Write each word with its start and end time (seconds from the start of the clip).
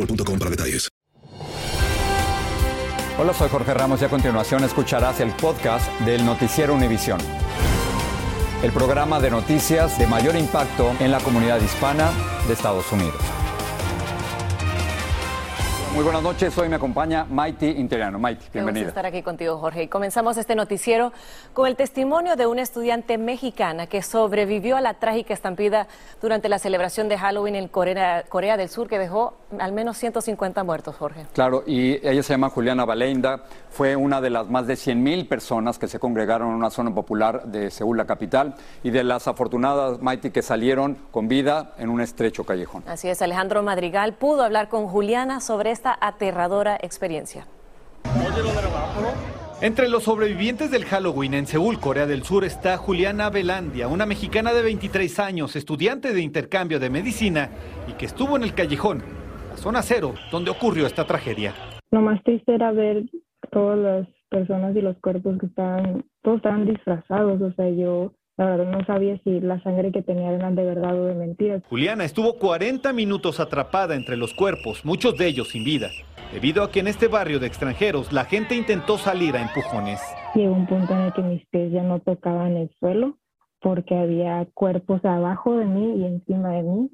boostmobile.com 0.00 0.38
para 0.38 0.50
detalles. 0.50 0.88
Hola, 3.18 3.34
soy 3.34 3.50
Jorge 3.50 3.74
Ramos 3.74 4.00
y 4.00 4.06
a 4.06 4.08
continuación 4.08 4.64
escucharás 4.64 5.20
el 5.20 5.30
podcast 5.32 5.90
del 6.00 6.24
Noticiero 6.24 6.74
Univisión. 6.74 7.20
El 8.62 8.72
programa 8.72 9.20
de 9.20 9.30
noticias 9.30 9.98
de 9.98 10.06
mayor 10.06 10.36
impacto 10.36 10.92
en 11.00 11.10
la 11.10 11.20
comunidad 11.20 11.60
hispana 11.60 12.10
de 12.46 12.54
Estados 12.54 12.90
Unidos. 12.92 13.20
Muy 15.94 16.04
buenas 16.04 16.22
noches, 16.22 16.56
hoy 16.56 16.68
me 16.68 16.76
acompaña 16.76 17.24
Maiti 17.24 17.66
Interiano. 17.66 18.18
Maiti, 18.18 18.46
bienvenida. 18.52 18.88
estar 18.88 19.04
aquí 19.04 19.22
contigo, 19.22 19.58
Jorge. 19.58 19.82
Y 19.82 19.88
comenzamos 19.88 20.36
este 20.36 20.54
noticiero 20.54 21.12
con 21.52 21.66
el 21.66 21.74
testimonio 21.74 22.36
de 22.36 22.46
una 22.46 22.62
estudiante 22.62 23.18
mexicana 23.18 23.88
que 23.88 24.00
sobrevivió 24.00 24.76
a 24.76 24.80
la 24.80 24.94
trágica 24.94 25.34
estampida 25.34 25.88
durante 26.22 26.48
la 26.48 26.60
celebración 26.60 27.08
de 27.08 27.18
Halloween 27.18 27.56
en 27.56 27.68
Corea, 27.68 28.24
Corea 28.28 28.56
del 28.56 28.68
Sur, 28.68 28.88
que 28.88 29.00
dejó 29.00 29.34
al 29.58 29.72
menos 29.72 29.96
150 29.98 30.62
muertos, 30.64 30.96
Jorge. 30.96 31.26
Claro, 31.32 31.64
y 31.66 32.06
ella 32.06 32.22
se 32.22 32.34
llama 32.34 32.50
Juliana 32.50 32.84
Valeinda, 32.84 33.44
fue 33.70 33.96
una 33.96 34.20
de 34.20 34.30
las 34.30 34.48
más 34.48 34.66
de 34.66 34.76
100 34.76 35.02
mil 35.02 35.26
personas 35.26 35.78
que 35.78 35.88
se 35.88 35.98
congregaron 35.98 36.48
en 36.48 36.54
una 36.54 36.70
zona 36.70 36.94
popular 36.94 37.44
de 37.44 37.70
Seúl, 37.70 37.96
la 37.96 38.06
capital, 38.06 38.54
y 38.82 38.90
de 38.90 39.04
las 39.04 39.28
afortunadas, 39.28 40.00
Maiti, 40.00 40.30
que 40.30 40.42
salieron 40.42 40.98
con 41.10 41.28
vida 41.28 41.74
en 41.78 41.90
un 41.90 42.00
estrecho 42.00 42.44
callejón. 42.44 42.84
Así 42.86 43.08
es, 43.08 43.20
Alejandro 43.22 43.62
Madrigal 43.62 44.14
pudo 44.14 44.42
hablar 44.42 44.68
con 44.68 44.86
Juliana 44.86 45.40
sobre 45.40 45.70
esta 45.70 45.96
aterradora 46.00 46.78
experiencia. 46.80 47.46
Entre 49.60 49.88
los 49.88 50.04
sobrevivientes 50.04 50.70
del 50.70 50.86
Halloween 50.86 51.34
en 51.34 51.46
Seúl, 51.46 51.78
Corea 51.78 52.06
del 52.06 52.24
Sur, 52.24 52.44
está 52.44 52.78
Juliana 52.78 53.28
Velandia, 53.28 53.88
una 53.88 54.06
mexicana 54.06 54.54
de 54.54 54.62
23 54.62 55.18
años, 55.18 55.54
estudiante 55.54 56.14
de 56.14 56.22
intercambio 56.22 56.80
de 56.80 56.88
medicina 56.88 57.50
y 57.86 57.92
que 57.92 58.06
estuvo 58.06 58.36
en 58.36 58.42
el 58.44 58.54
callejón, 58.54 59.02
zona 59.60 59.82
cero, 59.82 60.14
donde 60.32 60.50
ocurrió 60.50 60.86
esta 60.86 61.06
tragedia. 61.06 61.54
Lo 61.90 62.00
más 62.00 62.22
triste 62.24 62.54
era 62.54 62.72
ver 62.72 63.04
todas 63.52 63.78
las 63.78 64.08
personas 64.30 64.74
y 64.74 64.80
los 64.80 64.96
cuerpos 64.98 65.38
que 65.38 65.46
estaban, 65.46 66.04
todos 66.22 66.38
estaban 66.38 66.66
disfrazados, 66.66 67.40
o 67.42 67.52
sea, 67.52 67.68
yo 67.68 68.12
la 68.36 68.46
verdad 68.46 68.72
no 68.72 68.84
sabía 68.86 69.20
si 69.22 69.40
la 69.40 69.62
sangre 69.62 69.92
que 69.92 70.02
tenían 70.02 70.34
eran 70.34 70.54
de 70.54 70.64
verdad 70.64 70.98
o 70.98 71.04
de 71.04 71.14
mentiras. 71.14 71.62
Juliana 71.68 72.04
estuvo 72.04 72.38
40 72.38 72.92
minutos 72.94 73.38
atrapada 73.38 73.94
entre 73.96 74.16
los 74.16 74.32
cuerpos, 74.32 74.84
muchos 74.84 75.18
de 75.18 75.26
ellos 75.26 75.48
sin 75.50 75.62
vida, 75.62 75.90
debido 76.32 76.62
a 76.62 76.70
que 76.70 76.80
en 76.80 76.88
este 76.88 77.08
barrio 77.08 77.38
de 77.38 77.46
extranjeros 77.46 78.12
la 78.12 78.24
gente 78.24 78.54
intentó 78.54 78.96
salir 78.96 79.36
a 79.36 79.42
empujones. 79.42 80.00
Llegó 80.34 80.54
un 80.54 80.66
punto 80.66 80.94
en 80.94 81.00
el 81.00 81.12
que 81.12 81.22
mis 81.22 81.46
pies 81.48 81.70
ya 81.72 81.82
no 81.82 82.00
tocaban 82.00 82.56
el 82.56 82.70
suelo 82.78 83.18
porque 83.60 83.94
había 83.94 84.46
cuerpos 84.54 85.04
abajo 85.04 85.58
de 85.58 85.66
mí 85.66 86.00
y 86.00 86.06
encima 86.06 86.52
de 86.52 86.62
mí. 86.62 86.90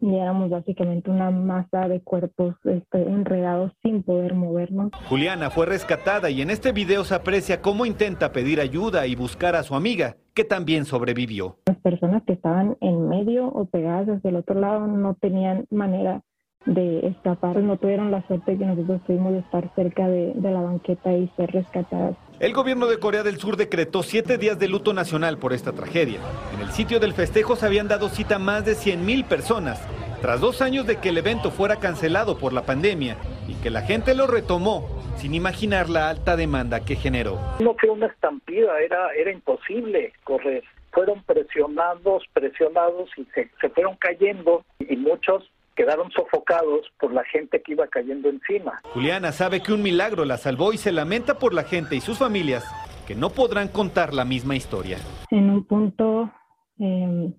Y 0.00 0.14
éramos 0.16 0.50
básicamente 0.50 1.10
una 1.10 1.30
masa 1.30 1.88
de 1.88 2.00
cuerpos 2.02 2.54
este, 2.64 3.02
enredados 3.02 3.72
sin 3.82 4.02
poder 4.02 4.34
movernos. 4.34 4.90
Juliana 5.08 5.50
fue 5.50 5.66
rescatada 5.66 6.30
y 6.30 6.42
en 6.42 6.50
este 6.50 6.72
video 6.72 7.04
se 7.04 7.14
aprecia 7.14 7.62
cómo 7.62 7.86
intenta 7.86 8.32
pedir 8.32 8.60
ayuda 8.60 9.06
y 9.06 9.14
buscar 9.14 9.56
a 9.56 9.62
su 9.62 9.74
amiga, 9.74 10.16
que 10.34 10.44
también 10.44 10.84
sobrevivió. 10.84 11.58
Las 11.66 11.78
personas 11.78 12.22
que 12.24 12.34
estaban 12.34 12.76
en 12.80 13.08
medio 13.08 13.46
o 13.46 13.66
pegadas 13.66 14.08
hacia 14.08 14.30
el 14.30 14.36
otro 14.36 14.60
lado 14.60 14.86
no 14.86 15.14
tenían 15.14 15.66
manera 15.70 16.22
de 16.66 17.06
escapar, 17.08 17.56
no 17.58 17.76
tuvieron 17.76 18.10
la 18.10 18.26
suerte 18.26 18.56
que 18.56 18.64
nosotros 18.64 19.02
tuvimos 19.06 19.32
de 19.32 19.40
estar 19.40 19.70
cerca 19.74 20.08
de, 20.08 20.32
de 20.34 20.50
la 20.50 20.60
banqueta 20.60 21.12
y 21.12 21.28
ser 21.36 21.50
rescatadas. 21.50 22.16
El 22.40 22.52
gobierno 22.52 22.88
de 22.88 22.98
Corea 22.98 23.22
del 23.22 23.38
Sur 23.38 23.56
decretó 23.56 24.02
siete 24.02 24.38
días 24.38 24.58
de 24.58 24.66
luto 24.66 24.92
nacional 24.92 25.38
por 25.38 25.52
esta 25.52 25.72
tragedia. 25.72 26.18
En 26.52 26.62
el 26.62 26.72
sitio 26.72 26.98
del 26.98 27.12
festejo 27.12 27.54
se 27.54 27.64
habían 27.64 27.86
dado 27.86 28.08
cita 28.08 28.40
más 28.40 28.64
de 28.64 28.74
100 28.74 29.06
mil 29.06 29.24
personas, 29.24 29.80
tras 30.20 30.40
dos 30.40 30.60
años 30.60 30.84
de 30.84 30.96
que 30.96 31.10
el 31.10 31.18
evento 31.18 31.52
fuera 31.52 31.76
cancelado 31.76 32.36
por 32.36 32.52
la 32.52 32.62
pandemia 32.62 33.16
y 33.46 33.54
que 33.62 33.70
la 33.70 33.82
gente 33.82 34.16
lo 34.16 34.26
retomó 34.26 35.00
sin 35.16 35.32
imaginar 35.32 35.88
la 35.88 36.08
alta 36.08 36.34
demanda 36.34 36.84
que 36.84 36.96
generó. 36.96 37.38
No 37.60 37.76
fue 37.78 37.90
una 37.90 38.06
estampida, 38.06 38.80
era, 38.80 39.14
era 39.14 39.30
imposible 39.30 40.12
correr. 40.24 40.64
Fueron 40.90 41.22
presionados, 41.22 42.24
presionados 42.32 43.10
y 43.16 43.26
se, 43.26 43.48
se 43.60 43.68
fueron 43.68 43.96
cayendo 43.96 44.64
y 44.80 44.96
muchos 44.96 45.48
quedaron 45.74 46.10
sofocados 46.12 46.86
por 46.98 47.12
la 47.12 47.24
gente 47.24 47.62
que 47.62 47.72
iba 47.72 47.86
cayendo 47.88 48.28
encima. 48.28 48.80
Juliana 48.92 49.32
sabe 49.32 49.62
que 49.62 49.72
un 49.72 49.82
milagro 49.82 50.24
la 50.24 50.36
salvó 50.36 50.72
y 50.72 50.78
se 50.78 50.92
lamenta 50.92 51.38
por 51.38 51.54
la 51.54 51.64
gente 51.64 51.96
y 51.96 52.00
sus 52.00 52.18
familias 52.18 52.64
que 53.06 53.14
no 53.14 53.30
podrán 53.30 53.68
contar 53.68 54.14
la 54.14 54.24
misma 54.24 54.56
historia. 54.56 54.98
En 55.30 55.50
un 55.50 55.64
punto 55.64 56.30
eh, 56.78 57.32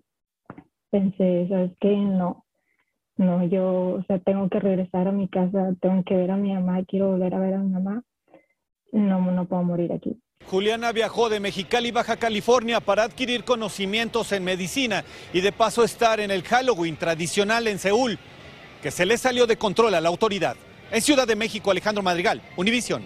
pensé, 0.91 1.47
¿sabes 1.49 1.71
qué? 1.79 1.95
No, 1.95 2.45
no, 3.17 3.45
yo, 3.47 3.95
o 3.99 4.03
sea, 4.07 4.19
tengo 4.19 4.49
que 4.49 4.59
regresar 4.59 5.07
a 5.07 5.11
mi 5.11 5.27
casa, 5.27 5.73
tengo 5.81 6.03
que 6.03 6.15
ver 6.15 6.31
a 6.31 6.37
mi 6.37 6.53
mamá, 6.53 6.83
quiero 6.85 7.11
volver 7.11 7.33
a 7.33 7.39
ver 7.39 7.53
a 7.55 7.59
mi 7.59 7.71
mamá. 7.71 8.03
No, 8.91 9.19
no 9.19 9.45
puedo 9.45 9.63
morir 9.63 9.91
aquí. 9.91 10.21
Juliana 10.49 10.91
viajó 10.91 11.29
de 11.29 11.39
Mexicali, 11.39 11.91
Baja 11.91 12.17
California, 12.17 12.79
para 12.79 13.03
adquirir 13.03 13.43
conocimientos 13.43 14.31
en 14.31 14.43
medicina 14.43 15.03
y 15.33 15.41
de 15.41 15.51
paso 15.51 15.83
estar 15.83 16.19
en 16.19 16.29
el 16.29 16.43
Halloween 16.43 16.97
tradicional 16.97 17.67
en 17.67 17.79
Seúl, 17.79 18.19
que 18.81 18.91
se 18.91 19.05
le 19.05 19.17
salió 19.17 19.47
de 19.47 19.57
control 19.57 19.95
a 19.95 20.01
la 20.01 20.09
autoridad. 20.09 20.55
En 20.91 21.01
Ciudad 21.01 21.27
de 21.27 21.35
México, 21.35 21.71
Alejandro 21.71 22.03
Madrigal, 22.03 22.43
Univisión. 22.57 23.03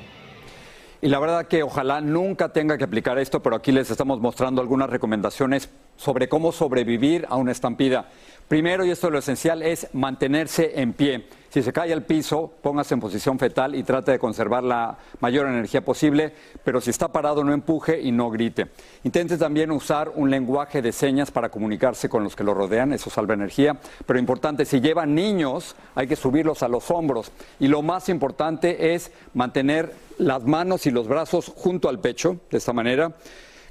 Y 1.02 1.08
la 1.08 1.20
verdad 1.20 1.48
que 1.48 1.64
ojalá 1.64 2.02
nunca 2.02 2.52
tenga 2.52 2.78
que 2.78 2.84
aplicar 2.84 3.18
esto, 3.18 3.42
pero 3.42 3.56
aquí 3.56 3.72
les 3.72 3.90
estamos 3.90 4.20
mostrando 4.20 4.62
algunas 4.62 4.90
recomendaciones 4.90 5.70
sobre 6.00 6.30
cómo 6.30 6.54
sobrevivir 6.54 7.26
a 7.30 7.36
una 7.36 7.52
estampida. 7.52 8.06
Primero, 8.48 8.84
y 8.86 8.90
esto 8.90 9.08
es 9.08 9.14
lo 9.14 9.20
esencial, 9.20 9.62
es 9.62 9.88
mantenerse 9.94 10.80
en 10.82 10.94
pie. 10.94 11.28
Si 11.50 11.62
se 11.62 11.74
cae 11.74 11.92
al 11.92 12.04
piso, 12.04 12.52
póngase 12.62 12.94
en 12.94 13.00
posición 13.00 13.38
fetal 13.38 13.76
y 13.76 13.84
trate 13.84 14.14
de 14.14 14.20
conservar 14.20 14.64
la 14.64 14.98
mayor 15.20 15.48
energía 15.48 15.84
posible, 15.84 16.34
pero 16.64 16.80
si 16.80 16.90
está 16.90 17.10
parado 17.10 17.44
no 17.44 17.54
empuje 17.54 18.00
y 18.00 18.12
no 18.12 18.30
grite. 18.30 18.68
Intente 19.04 19.38
también 19.38 19.72
usar 19.72 20.12
un 20.16 20.30
lenguaje 20.30 20.82
de 20.82 20.92
señas 20.92 21.32
para 21.32 21.50
comunicarse 21.50 22.08
con 22.08 22.24
los 22.24 22.36
que 22.36 22.44
lo 22.44 22.54
rodean, 22.54 22.94
eso 22.94 23.10
salva 23.10 23.34
energía, 23.34 23.78
pero 24.06 24.20
importante, 24.20 24.66
si 24.66 24.80
llevan 24.80 25.14
niños 25.14 25.76
hay 25.96 26.08
que 26.08 26.16
subirlos 26.16 26.64
a 26.64 26.68
los 26.70 26.90
hombros 26.92 27.32
y 27.60 27.68
lo 27.68 27.82
más 27.82 28.10
importante 28.10 28.94
es 28.94 29.12
mantener 29.34 29.94
las 30.18 30.44
manos 30.44 30.86
y 30.86 30.92
los 30.92 31.08
brazos 31.08 31.52
junto 31.56 31.90
al 31.90 32.00
pecho, 32.00 32.38
de 32.50 32.58
esta 32.58 32.74
manera, 32.74 33.14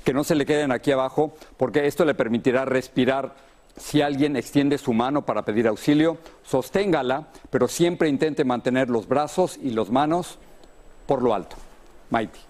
que 0.08 0.14
no 0.14 0.24
se 0.24 0.34
le 0.34 0.46
queden 0.46 0.72
aquí 0.72 0.90
abajo, 0.90 1.34
porque 1.58 1.86
esto 1.86 2.06
le 2.06 2.14
permitirá 2.14 2.64
respirar 2.64 3.34
si 3.76 4.00
alguien 4.00 4.36
extiende 4.36 4.78
su 4.78 4.94
mano 4.94 5.26
para 5.26 5.44
pedir 5.44 5.68
auxilio, 5.68 6.16
sosténgala, 6.44 7.28
pero 7.50 7.68
siempre 7.68 8.08
intente 8.08 8.42
mantener 8.42 8.88
los 8.88 9.06
brazos 9.06 9.58
y 9.62 9.68
las 9.68 9.90
manos 9.90 10.38
por 11.04 11.20
lo 11.20 11.34
alto. 11.34 11.56
Maiti. 12.08 12.47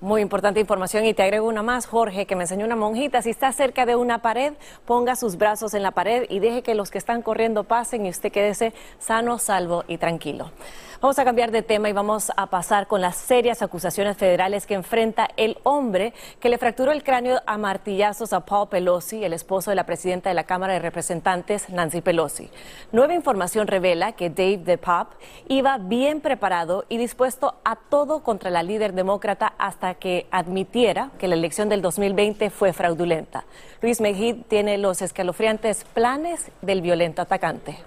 Muy 0.00 0.20
importante 0.20 0.60
información 0.60 1.04
y 1.04 1.14
te 1.14 1.22
agrego 1.22 1.46
una 1.46 1.62
más, 1.62 1.86
Jorge, 1.86 2.26
que 2.26 2.36
me 2.36 2.44
enseñó 2.44 2.66
una 2.66 2.76
monjita. 2.76 3.22
Si 3.22 3.30
está 3.30 3.52
cerca 3.52 3.86
de 3.86 3.96
una 3.96 4.20
pared, 4.20 4.54
ponga 4.84 5.16
sus 5.16 5.36
brazos 5.36 5.74
en 5.74 5.82
la 5.82 5.92
pared 5.92 6.26
y 6.28 6.38
deje 6.38 6.62
que 6.62 6.74
los 6.74 6.90
que 6.90 6.98
están 6.98 7.22
corriendo 7.22 7.64
pasen 7.64 8.06
y 8.06 8.10
usted 8.10 8.32
quédese 8.32 8.72
sano, 8.98 9.38
salvo 9.38 9.84
y 9.88 9.98
tranquilo. 9.98 10.50
Vamos 11.02 11.18
a 11.18 11.24
cambiar 11.24 11.50
de 11.50 11.62
tema 11.62 11.88
y 11.88 11.92
vamos 11.92 12.30
a 12.36 12.46
pasar 12.46 12.86
con 12.86 13.00
las 13.00 13.16
serias 13.16 13.60
acusaciones 13.60 14.16
federales 14.16 14.66
que 14.66 14.74
enfrenta 14.74 15.28
el 15.36 15.58
hombre 15.64 16.14
que 16.38 16.48
le 16.48 16.58
fracturó 16.58 16.92
el 16.92 17.02
cráneo 17.02 17.40
a 17.44 17.58
martillazos 17.58 18.32
a 18.32 18.46
Paul 18.46 18.68
Pelosi, 18.68 19.24
el 19.24 19.32
esposo 19.32 19.70
de 19.70 19.74
la 19.74 19.84
presidenta 19.84 20.28
de 20.28 20.34
la 20.34 20.44
Cámara 20.44 20.74
de 20.74 20.78
Representantes, 20.78 21.70
Nancy 21.70 22.02
Pelosi. 22.02 22.50
Nueva 22.92 23.14
información 23.14 23.66
revela 23.66 24.12
que 24.12 24.30
Dave 24.30 24.58
DePop 24.58 25.08
iba 25.48 25.76
bien 25.78 26.20
preparado 26.20 26.84
y 26.88 26.98
dispuesto 26.98 27.56
a 27.64 27.74
todo 27.74 28.22
contra 28.22 28.50
la 28.50 28.62
líder 28.62 28.92
demócrata 28.92 29.54
hasta 29.72 29.94
que 29.94 30.26
admitiera 30.30 31.10
que 31.18 31.28
la 31.28 31.34
elección 31.34 31.70
del 31.70 31.80
2020 31.80 32.50
fue 32.50 32.74
fraudulenta. 32.74 33.44
Luis 33.80 34.02
Mejid 34.02 34.42
tiene 34.46 34.76
los 34.76 35.00
escalofriantes 35.00 35.84
planes 35.94 36.50
del 36.60 36.82
violento 36.82 37.22
atacante. 37.22 37.78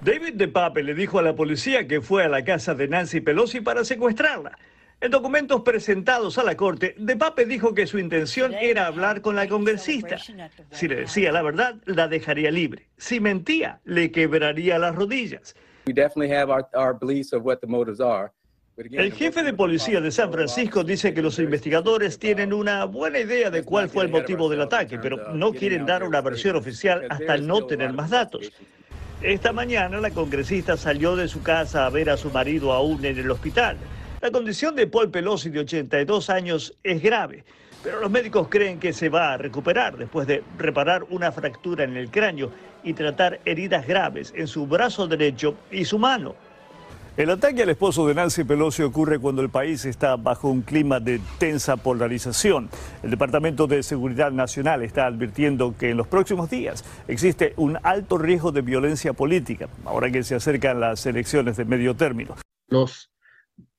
David 0.00 0.34
de 0.34 0.48
Pape 0.48 0.82
le 0.82 0.94
dijo 0.94 1.18
a 1.18 1.22
la 1.22 1.36
policía 1.36 1.86
que 1.86 2.00
fue 2.00 2.24
a 2.24 2.28
la 2.28 2.42
casa 2.42 2.74
de 2.74 2.88
Nancy 2.88 3.20
Pelosi 3.20 3.60
para 3.60 3.84
secuestrarla. 3.84 4.56
En 4.98 5.10
documentos 5.10 5.60
presentados 5.60 6.38
a 6.38 6.42
la 6.42 6.56
corte, 6.56 6.94
De 6.96 7.16
Pape 7.16 7.44
dijo 7.44 7.74
que 7.74 7.86
su 7.86 7.98
intención 7.98 8.54
era 8.54 8.86
hablar 8.86 9.20
con 9.20 9.36
la 9.36 9.46
congresista. 9.46 10.16
Si 10.70 10.88
le 10.88 10.96
decía 10.96 11.32
la 11.32 11.42
verdad, 11.42 11.76
la 11.84 12.08
dejaría 12.08 12.50
libre. 12.50 12.88
Si 12.96 13.20
mentía, 13.20 13.80
le 13.84 14.10
quebraría 14.10 14.78
las 14.78 14.94
rodillas. 14.94 15.54
El 18.76 19.12
jefe 19.12 19.42
de 19.42 19.52
policía 19.52 20.00
de 20.00 20.10
San 20.10 20.32
Francisco 20.32 20.82
dice 20.84 21.12
que 21.12 21.20
los 21.20 21.38
investigadores 21.38 22.18
tienen 22.18 22.52
una 22.52 22.84
buena 22.86 23.18
idea 23.18 23.50
de 23.50 23.62
cuál 23.62 23.90
fue 23.90 24.04
el 24.04 24.10
motivo 24.10 24.48
del 24.48 24.62
ataque, 24.62 24.98
pero 24.98 25.34
no 25.34 25.52
quieren 25.52 25.84
dar 25.84 26.02
una 26.02 26.20
versión 26.22 26.56
oficial 26.56 27.04
hasta 27.10 27.36
no 27.36 27.66
tener 27.66 27.92
más 27.92 28.10
datos. 28.10 28.50
Esta 29.20 29.52
mañana 29.52 30.00
la 30.00 30.10
congresista 30.10 30.78
salió 30.78 31.14
de 31.14 31.28
su 31.28 31.42
casa 31.42 31.84
a 31.84 31.90
ver 31.90 32.08
a 32.08 32.16
su 32.16 32.30
marido 32.30 32.72
aún 32.72 33.04
en 33.04 33.18
el 33.18 33.30
hospital. 33.30 33.76
La 34.22 34.30
condición 34.30 34.74
de 34.74 34.86
Paul 34.86 35.10
Pelosi 35.10 35.50
de 35.50 35.60
82 35.60 36.30
años 36.30 36.74
es 36.82 37.02
grave, 37.02 37.44
pero 37.82 38.00
los 38.00 38.10
médicos 38.10 38.48
creen 38.48 38.78
que 38.78 38.94
se 38.94 39.10
va 39.10 39.34
a 39.34 39.36
recuperar 39.36 39.98
después 39.98 40.26
de 40.26 40.42
reparar 40.56 41.04
una 41.10 41.32
fractura 41.32 41.84
en 41.84 41.96
el 41.96 42.10
cráneo 42.10 42.50
y 42.82 42.94
tratar 42.94 43.40
heridas 43.44 43.86
graves 43.86 44.32
en 44.34 44.46
su 44.46 44.66
brazo 44.66 45.06
derecho 45.06 45.54
y 45.70 45.84
su 45.84 45.98
mano. 45.98 46.34
El 47.20 47.28
ataque 47.28 47.64
al 47.64 47.68
esposo 47.68 48.08
de 48.08 48.14
Nancy 48.14 48.44
Pelosi 48.44 48.82
ocurre 48.82 49.18
cuando 49.18 49.42
el 49.42 49.50
país 49.50 49.84
está 49.84 50.16
bajo 50.16 50.48
un 50.48 50.62
clima 50.62 51.00
de 51.00 51.20
tensa 51.38 51.76
polarización. 51.76 52.70
El 53.02 53.10
Departamento 53.10 53.66
de 53.66 53.82
Seguridad 53.82 54.32
Nacional 54.32 54.82
está 54.82 55.04
advirtiendo 55.04 55.76
que 55.76 55.90
en 55.90 55.98
los 55.98 56.06
próximos 56.06 56.48
días 56.48 56.82
existe 57.08 57.52
un 57.58 57.76
alto 57.82 58.16
riesgo 58.16 58.52
de 58.52 58.62
violencia 58.62 59.12
política, 59.12 59.68
ahora 59.84 60.10
que 60.10 60.22
se 60.22 60.34
acercan 60.34 60.80
las 60.80 61.04
elecciones 61.04 61.58
de 61.58 61.66
medio 61.66 61.94
término. 61.94 62.36
Los 62.68 63.10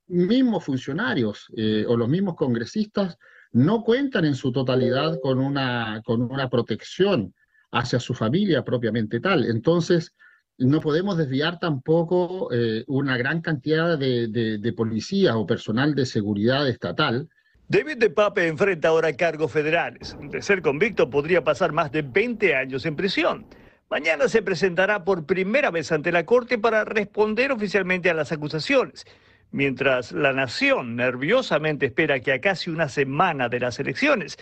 mismos 0.06 0.64
funcionarios 0.64 1.48
eh, 1.58 1.84
o 1.88 1.98
los 1.98 2.10
mismos 2.10 2.36
congresistas 2.36 3.18
no 3.54 3.82
cuentan 3.84 4.26
en 4.26 4.36
su 4.36 4.52
totalidad 4.52 5.20
con 5.20 5.40
una, 5.40 6.04
con 6.06 6.22
una 6.22 6.48
protección 6.48 7.34
hacia 7.72 8.00
su 8.00 8.14
familia 8.14 8.64
propiamente 8.64 9.20
tal. 9.20 9.46
Entonces, 9.46 10.14
no 10.62 10.80
podemos 10.80 11.18
desviar 11.18 11.60
tampoco 11.60 12.50
eh, 12.54 12.84
una 12.88 13.18
gran 13.18 13.42
cantidad 13.42 13.98
de, 13.98 14.28
de, 14.28 14.74
policías 14.74 15.36
o 15.36 15.46
personal 15.46 15.96
de 15.96 16.06
seguridad 16.06 16.68
estatal. 16.68 17.28
David 17.68 17.98
de 17.98 18.10
Pape 18.10 18.48
enfrenta 18.48 18.90
ahora 18.90 19.16
cargos 19.16 19.52
federales. 19.52 20.16
De 20.22 20.42
ser 20.42 20.62
convicto 20.62 21.10
podría 21.10 21.44
pasar 21.44 21.72
más 21.72 21.92
de 21.92 22.02
20 22.02 22.56
años 22.56 22.86
en 22.86 22.96
prisión. 22.96 23.46
Mañana 23.90 24.28
se 24.28 24.42
presentará 24.42 25.04
por 25.04 25.26
primera 25.26 25.72
vez 25.72 25.92
ante 25.92 26.12
la 26.12 26.26
Corte 26.26 26.58
para 26.58 26.86
responder 26.86 27.52
oficialmente 27.52 28.10
a 28.10 28.14
las 28.14 28.32
acusaciones, 28.32 29.06
mientras 29.52 30.14
la 30.14 30.32
nación 30.32 30.96
nerviosamente 30.96 31.88
espera 31.88 32.20
que 32.22 32.32
a 32.32 32.40
casi 32.40 32.70
una 32.70 32.88
semana 32.88 33.50
de 33.50 33.60
las 33.60 33.80
elecciones 33.80 34.38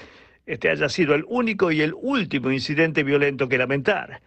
este 0.45 0.69
haya 0.69 0.89
sido 0.89 1.15
el 1.15 1.25
único 1.27 1.72
y 1.72 1.81
el 1.81 1.94
último 1.94 2.51
incidente 2.51 3.04
violento 3.04 3.48
que 3.48 3.57
lamentar. 3.57 4.22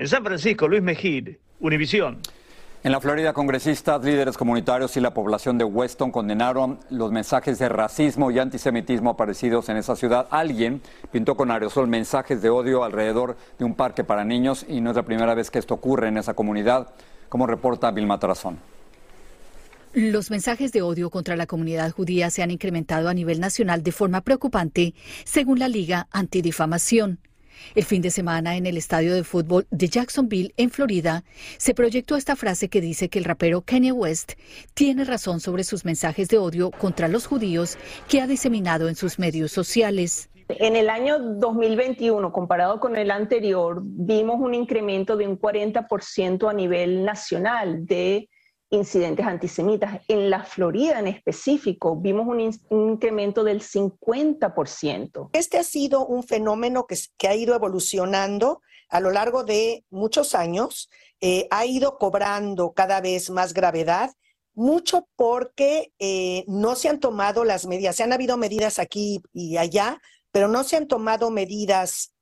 En 0.00 0.08
San 0.08 0.24
Francisco, 0.24 0.66
Luis 0.66 0.80
Mejid, 0.80 1.36
Univisión. 1.60 2.20
En 2.82 2.90
la 2.90 3.02
Florida, 3.02 3.34
congresistas, 3.34 4.02
líderes 4.02 4.38
comunitarios 4.38 4.96
y 4.96 5.00
la 5.00 5.12
población 5.12 5.58
de 5.58 5.64
Weston 5.64 6.10
condenaron 6.10 6.80
los 6.88 7.12
mensajes 7.12 7.58
de 7.58 7.68
racismo 7.68 8.30
y 8.30 8.38
antisemitismo 8.38 9.10
aparecidos 9.10 9.68
en 9.68 9.76
esa 9.76 9.96
ciudad. 9.96 10.26
Alguien 10.30 10.80
pintó 11.12 11.36
con 11.36 11.50
aerosol 11.50 11.86
mensajes 11.86 12.40
de 12.40 12.48
odio 12.48 12.82
alrededor 12.82 13.36
de 13.58 13.66
un 13.66 13.74
parque 13.74 14.02
para 14.02 14.24
niños 14.24 14.64
y 14.66 14.80
no 14.80 14.88
es 14.88 14.96
la 14.96 15.02
primera 15.02 15.34
vez 15.34 15.50
que 15.50 15.58
esto 15.58 15.74
ocurre 15.74 16.08
en 16.08 16.16
esa 16.16 16.32
comunidad, 16.32 16.94
como 17.28 17.46
reporta 17.46 17.90
Vilma 17.90 18.18
Tarazón. 18.18 18.58
Los 19.92 20.30
mensajes 20.30 20.72
de 20.72 20.80
odio 20.80 21.10
contra 21.10 21.36
la 21.36 21.44
comunidad 21.44 21.90
judía 21.90 22.30
se 22.30 22.42
han 22.42 22.50
incrementado 22.50 23.10
a 23.10 23.12
nivel 23.12 23.38
nacional 23.38 23.82
de 23.82 23.92
forma 23.92 24.22
preocupante, 24.22 24.94
según 25.24 25.58
la 25.58 25.68
Liga 25.68 26.08
Antidifamación. 26.10 27.18
El 27.74 27.84
fin 27.84 28.02
de 28.02 28.10
semana 28.10 28.56
en 28.56 28.66
el 28.66 28.76
estadio 28.76 29.14
de 29.14 29.24
fútbol 29.24 29.66
de 29.70 29.88
Jacksonville, 29.88 30.52
en 30.56 30.70
Florida, 30.70 31.24
se 31.56 31.74
proyectó 31.74 32.16
esta 32.16 32.36
frase 32.36 32.68
que 32.68 32.80
dice 32.80 33.08
que 33.08 33.18
el 33.18 33.24
rapero 33.24 33.62
Kanye 33.62 33.92
West 33.92 34.32
tiene 34.74 35.04
razón 35.04 35.40
sobre 35.40 35.64
sus 35.64 35.84
mensajes 35.84 36.28
de 36.28 36.38
odio 36.38 36.70
contra 36.70 37.08
los 37.08 37.26
judíos 37.26 37.78
que 38.08 38.20
ha 38.20 38.26
diseminado 38.26 38.88
en 38.88 38.96
sus 38.96 39.18
medios 39.18 39.52
sociales. 39.52 40.30
En 40.48 40.74
el 40.74 40.90
año 40.90 41.18
2021, 41.18 42.32
comparado 42.32 42.80
con 42.80 42.96
el 42.96 43.10
anterior, 43.12 43.80
vimos 43.84 44.40
un 44.40 44.54
incremento 44.54 45.16
de 45.16 45.28
un 45.28 45.38
40% 45.38 46.50
a 46.50 46.52
nivel 46.52 47.04
nacional 47.04 47.86
de 47.86 48.28
incidentes 48.70 49.26
antisemitas. 49.26 50.00
En 50.08 50.30
la 50.30 50.44
Florida 50.44 50.98
en 50.98 51.08
específico 51.08 51.96
vimos 51.96 52.26
un, 52.26 52.88
incremento 52.88 53.44
del 53.44 53.60
50%. 53.60 55.30
Este 55.32 55.58
ha 55.58 55.64
sido 55.64 56.06
un 56.06 56.22
fenómeno 56.22 56.86
que, 56.86 56.96
que 57.18 57.28
ha 57.28 57.34
ido 57.34 57.54
evolucionando 57.54 58.62
a 58.88 59.00
lo 59.00 59.10
largo 59.10 59.44
de 59.44 59.84
muchos 59.90 60.34
años, 60.34 60.90
eh, 61.20 61.46
ha 61.50 61.64
ido 61.64 61.96
cobrando 61.98 62.72
cada 62.72 63.00
vez 63.00 63.30
más 63.30 63.54
gravedad, 63.54 64.10
mucho 64.52 65.08
porque 65.16 65.92
eh, 65.98 66.44
no 66.48 66.74
se 66.74 66.88
han 66.88 66.98
tomado 66.98 67.44
las 67.44 67.66
medidas, 67.66 67.96
se 67.96 68.02
han 68.02 68.12
habido 68.12 68.36
medidas 68.36 68.78
aquí 68.78 69.22
y 69.32 69.56
allá, 69.56 70.00
pero 70.32 70.48
no 70.48 70.64
se 70.64 70.76
han 70.76 70.88
tomado 70.88 71.30
medidas 71.30 72.14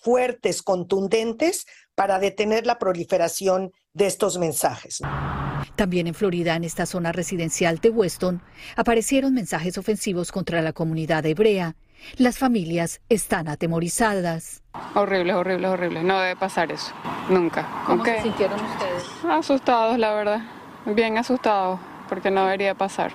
fuertes, 0.00 0.62
contundentes 0.62 1.66
para 1.94 2.18
detener 2.18 2.66
la 2.66 2.78
proliferación 2.78 3.72
de 3.92 4.06
estos 4.06 4.38
mensajes. 4.38 5.00
También 5.80 6.06
en 6.08 6.12
Florida, 6.12 6.56
en 6.56 6.64
esta 6.64 6.84
zona 6.84 7.10
residencial 7.10 7.78
de 7.78 7.88
Weston, 7.88 8.42
aparecieron 8.76 9.32
mensajes 9.32 9.78
ofensivos 9.78 10.30
contra 10.30 10.60
la 10.60 10.74
comunidad 10.74 11.24
hebrea. 11.24 11.74
Las 12.18 12.36
familias 12.36 13.00
están 13.08 13.48
atemorizadas. 13.48 14.62
Horrible, 14.94 15.32
horrible, 15.32 15.68
horrible. 15.68 16.02
No 16.02 16.20
debe 16.20 16.36
pasar 16.36 16.70
eso. 16.70 16.92
Nunca. 17.30 17.66
¿Cómo 17.86 18.04
se 18.04 18.20
sintieron 18.20 18.60
ustedes? 18.60 19.04
Asustados, 19.26 19.96
la 19.96 20.12
verdad. 20.12 20.40
Bien 20.84 21.16
asustados, 21.16 21.80
porque 22.10 22.30
no 22.30 22.44
debería 22.44 22.74
pasar. 22.74 23.12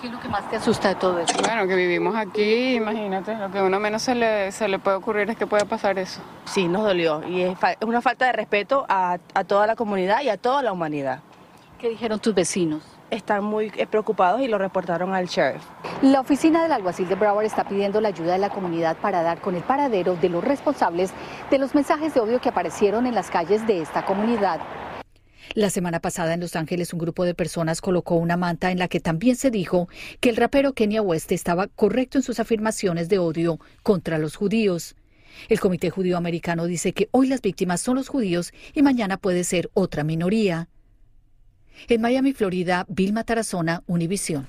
¿Qué 0.00 0.06
es 0.06 0.12
lo 0.12 0.20
que 0.20 0.28
más 0.28 0.48
te 0.48 0.54
asusta 0.54 0.90
de 0.90 0.94
todo 0.94 1.18
esto? 1.18 1.42
Bueno, 1.42 1.66
que 1.66 1.74
vivimos 1.74 2.14
aquí, 2.14 2.76
imagínate, 2.76 3.34
lo 3.34 3.50
que 3.50 3.60
uno 3.60 3.80
menos 3.80 4.02
se 4.02 4.14
le, 4.14 4.52
se 4.52 4.68
le 4.68 4.78
puede 4.78 4.98
ocurrir 4.98 5.30
es 5.30 5.36
que 5.36 5.48
pueda 5.48 5.64
pasar 5.64 5.98
eso. 5.98 6.20
Sí, 6.44 6.68
nos 6.68 6.84
dolió 6.84 7.28
y 7.28 7.42
es, 7.42 7.58
una 7.84 8.00
falta 8.00 8.26
de 8.26 8.34
respeto 8.34 8.86
a, 8.88 9.18
a 9.34 9.42
toda 9.42 9.66
la 9.66 9.74
comunidad 9.74 10.22
y 10.22 10.28
a 10.28 10.36
toda 10.36 10.62
la 10.62 10.70
humanidad. 10.70 11.18
¿Qué 11.84 11.90
dijeron 11.90 12.18
tus 12.18 12.34
vecinos? 12.34 12.82
Están 13.10 13.44
muy 13.44 13.70
eh, 13.76 13.86
preocupados 13.86 14.40
y 14.40 14.48
lo 14.48 14.56
reportaron 14.56 15.12
al 15.12 15.26
sheriff. 15.26 15.62
La 16.00 16.20
oficina 16.20 16.62
del 16.62 16.72
alguacil 16.72 17.06
de 17.10 17.14
Broward 17.14 17.44
está 17.44 17.68
pidiendo 17.68 18.00
la 18.00 18.08
ayuda 18.08 18.32
de 18.32 18.38
la 18.38 18.48
comunidad 18.48 18.96
para 18.96 19.22
dar 19.22 19.42
con 19.42 19.54
el 19.54 19.62
paradero 19.62 20.16
de 20.16 20.30
los 20.30 20.42
responsables 20.42 21.10
de 21.50 21.58
los 21.58 21.74
mensajes 21.74 22.14
de 22.14 22.20
odio 22.20 22.40
que 22.40 22.48
aparecieron 22.48 23.06
en 23.06 23.14
las 23.14 23.30
calles 23.30 23.66
de 23.66 23.82
esta 23.82 24.06
comunidad. 24.06 24.60
La 25.52 25.68
semana 25.68 26.00
pasada 26.00 26.32
en 26.32 26.40
Los 26.40 26.56
Ángeles 26.56 26.94
un 26.94 27.00
grupo 27.00 27.26
de 27.26 27.34
personas 27.34 27.82
colocó 27.82 28.14
una 28.14 28.38
manta 28.38 28.70
en 28.70 28.78
la 28.78 28.88
que 28.88 29.00
también 29.00 29.36
se 29.36 29.50
dijo 29.50 29.86
que 30.20 30.30
el 30.30 30.36
rapero 30.36 30.72
Kenya 30.72 31.02
West 31.02 31.32
estaba 31.32 31.66
correcto 31.66 32.16
en 32.16 32.22
sus 32.22 32.40
afirmaciones 32.40 33.10
de 33.10 33.18
odio 33.18 33.58
contra 33.82 34.16
los 34.16 34.36
judíos. 34.36 34.96
El 35.50 35.60
Comité 35.60 35.90
Judío 35.90 36.16
Americano 36.16 36.64
dice 36.64 36.94
que 36.94 37.10
hoy 37.10 37.26
las 37.26 37.42
víctimas 37.42 37.82
son 37.82 37.96
los 37.96 38.08
judíos 38.08 38.54
y 38.72 38.80
mañana 38.80 39.18
puede 39.18 39.44
ser 39.44 39.68
otra 39.74 40.02
minoría. 40.02 40.70
En 41.88 42.00
Miami, 42.00 42.32
Florida, 42.32 42.84
Vilma 42.88 43.24
Tarazona, 43.24 43.82
Univisión. 43.86 44.46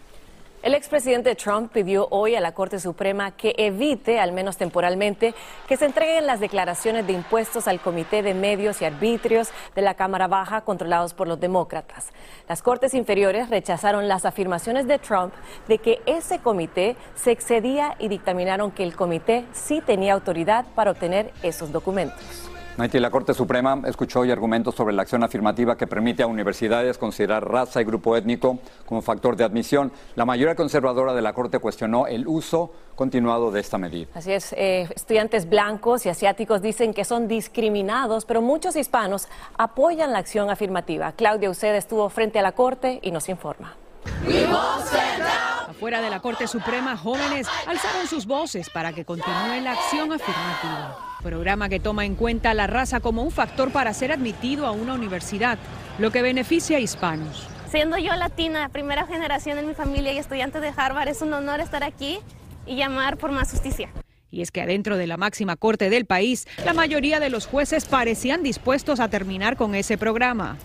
El 0.65 0.73
expresidente 0.73 1.35
Trump 1.35 1.71
pidió 1.71 2.07
hoy 2.09 2.33
a 2.33 2.39
la 2.39 2.55
Corte 2.55 2.79
Suprema 2.79 3.29
que 3.37 3.53
evite, 3.55 4.19
al 4.19 4.31
menos 4.31 4.57
temporalmente, 4.57 5.35
que 5.67 5.77
se 5.77 5.85
entreguen 5.85 6.25
las 6.25 6.39
declaraciones 6.39 7.05
de 7.05 7.13
impuestos 7.13 7.67
al 7.67 7.79
Comité 7.79 8.23
de 8.23 8.33
Medios 8.33 8.81
y 8.81 8.85
Arbitrios 8.85 9.49
de 9.75 9.83
la 9.83 9.93
Cámara 9.93 10.27
Baja 10.27 10.61
controlados 10.61 11.13
por 11.13 11.27
los 11.27 11.39
demócratas. 11.39 12.07
Las 12.49 12.63
Cortes 12.63 12.95
Inferiores 12.95 13.51
rechazaron 13.51 14.07
las 14.07 14.25
afirmaciones 14.25 14.87
de 14.87 14.97
Trump 14.97 15.35
de 15.67 15.77
que 15.77 16.01
ese 16.07 16.39
comité 16.39 16.95
se 17.13 17.29
excedía 17.29 17.95
y 17.99 18.07
dictaminaron 18.07 18.71
que 18.71 18.81
el 18.81 18.95
comité 18.95 19.45
sí 19.53 19.83
tenía 19.85 20.13
autoridad 20.13 20.65
para 20.73 20.89
obtener 20.89 21.31
esos 21.43 21.71
documentos. 21.71 22.49
Maite, 22.77 22.99
la 22.99 23.09
Corte 23.09 23.33
Suprema 23.33 23.81
escuchó 23.85 24.19
hoy 24.19 24.31
argumentos 24.31 24.75
sobre 24.75 24.93
la 24.93 25.03
acción 25.03 25.23
afirmativa 25.23 25.77
que 25.77 25.87
permite 25.87 26.23
a 26.23 26.27
universidades 26.27 26.97
considerar 26.97 27.49
raza 27.49 27.79
y 27.79 27.85
grupo 27.85 28.17
étnico 28.17 28.59
como 28.85 29.01
factor 29.01 29.37
de 29.37 29.45
admisión. 29.45 29.93
La 30.15 30.25
mayoría 30.25 30.55
conservadora 30.55 31.13
de 31.13 31.21
la 31.21 31.31
Corte 31.31 31.59
cuestionó 31.59 32.05
el 32.05 32.27
uso 32.27 32.73
continuado 32.95 33.49
de 33.49 33.61
esta 33.61 33.77
medida. 33.77 34.07
Así 34.13 34.33
es, 34.33 34.51
eh, 34.57 34.89
estudiantes 34.93 35.47
blancos 35.47 36.05
y 36.05 36.09
asiáticos 36.09 36.61
dicen 36.61 36.93
que 36.93 37.05
son 37.05 37.29
discriminados, 37.29 38.25
pero 38.25 38.41
muchos 38.41 38.75
hispanos 38.75 39.29
apoyan 39.57 40.11
la 40.11 40.19
acción 40.19 40.49
afirmativa. 40.49 41.13
Claudia 41.13 41.49
Uceda 41.49 41.77
estuvo 41.77 42.09
frente 42.09 42.39
a 42.39 42.41
la 42.41 42.51
Corte 42.51 42.99
y 43.01 43.11
nos 43.11 43.29
informa. 43.29 43.77
Afuera 45.85 46.01
de 46.01 46.09
la 46.09 46.19
Corte 46.19 46.47
Suprema, 46.47 46.97
jóvenes 46.97 47.47
alzaron 47.67 48.07
sus 48.07 48.25
voces 48.25 48.71
para 48.71 48.91
que 48.91 49.05
continúe 49.05 49.61
la 49.61 49.73
acción 49.73 50.11
afirmativa. 50.11 50.97
Programa 51.21 51.69
que 51.69 51.79
toma 51.79 52.05
en 52.05 52.15
cuenta 52.15 52.55
la 52.55 52.65
raza 52.65 53.01
como 53.01 53.21
un 53.21 53.29
factor 53.29 53.71
para 53.71 53.93
ser 53.93 54.11
admitido 54.11 54.65
a 54.65 54.71
una 54.71 54.95
universidad, 54.95 55.59
lo 55.99 56.09
que 56.09 56.23
beneficia 56.23 56.77
a 56.77 56.79
hispanos. 56.79 57.47
Siendo 57.69 57.99
yo 57.99 58.15
latina, 58.15 58.67
primera 58.69 59.05
generación 59.05 59.59
en 59.59 59.67
mi 59.67 59.75
familia 59.75 60.11
y 60.11 60.17
estudiante 60.17 60.59
de 60.59 60.73
Harvard, 60.75 61.07
es 61.07 61.21
un 61.21 61.31
honor 61.33 61.59
estar 61.59 61.83
aquí 61.83 62.17
y 62.65 62.77
llamar 62.77 63.17
por 63.17 63.31
más 63.31 63.51
justicia. 63.51 63.89
Y 64.31 64.41
es 64.41 64.51
que 64.51 64.61
adentro 64.61 64.97
de 64.97 65.07
la 65.07 65.17
máxima 65.17 65.55
corte 65.55 65.89
del 65.89 66.05
país, 66.05 66.47
la 66.65 66.73
mayoría 66.73 67.19
de 67.19 67.29
los 67.29 67.45
jueces 67.45 67.85
parecían 67.85 68.43
dispuestos 68.43 68.99
a 68.99 69.09
terminar 69.09 69.55
con 69.55 69.75
ese 69.75 69.97
programa. 69.97 70.57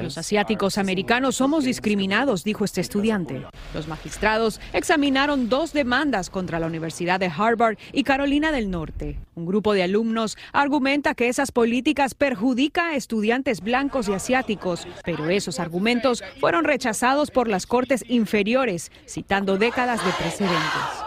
Los 0.00 0.18
asiáticos 0.18 0.78
americanos 0.78 1.36
somos 1.36 1.64
discriminados, 1.64 2.44
dijo 2.44 2.64
este 2.64 2.80
estudiante. 2.80 3.44
Los 3.74 3.88
magistrados 3.88 4.60
examinaron 4.72 5.48
dos 5.48 5.72
demandas 5.72 6.30
contra 6.30 6.58
la 6.58 6.66
Universidad 6.66 7.20
de 7.20 7.30
Harvard 7.36 7.76
y 7.92 8.04
Carolina 8.04 8.52
del 8.52 8.70
Norte. 8.70 9.18
Un 9.34 9.46
grupo 9.46 9.74
de 9.74 9.82
alumnos 9.82 10.38
argumenta 10.52 11.14
que 11.14 11.28
esas 11.28 11.52
políticas 11.52 12.14
perjudican 12.14 12.86
a 12.92 12.96
estudiantes 12.96 13.60
blancos 13.60 14.08
y 14.08 14.14
asiáticos, 14.14 14.86
pero 15.04 15.28
esos 15.28 15.60
argumentos 15.60 16.24
fueron 16.40 16.64
rechazados 16.64 17.30
por 17.30 17.48
las 17.48 17.66
cortes 17.66 18.04
inferiores, 18.08 18.90
citando 19.06 19.58
décadas 19.58 20.04
de 20.04 20.12
precedentes. 20.12 21.05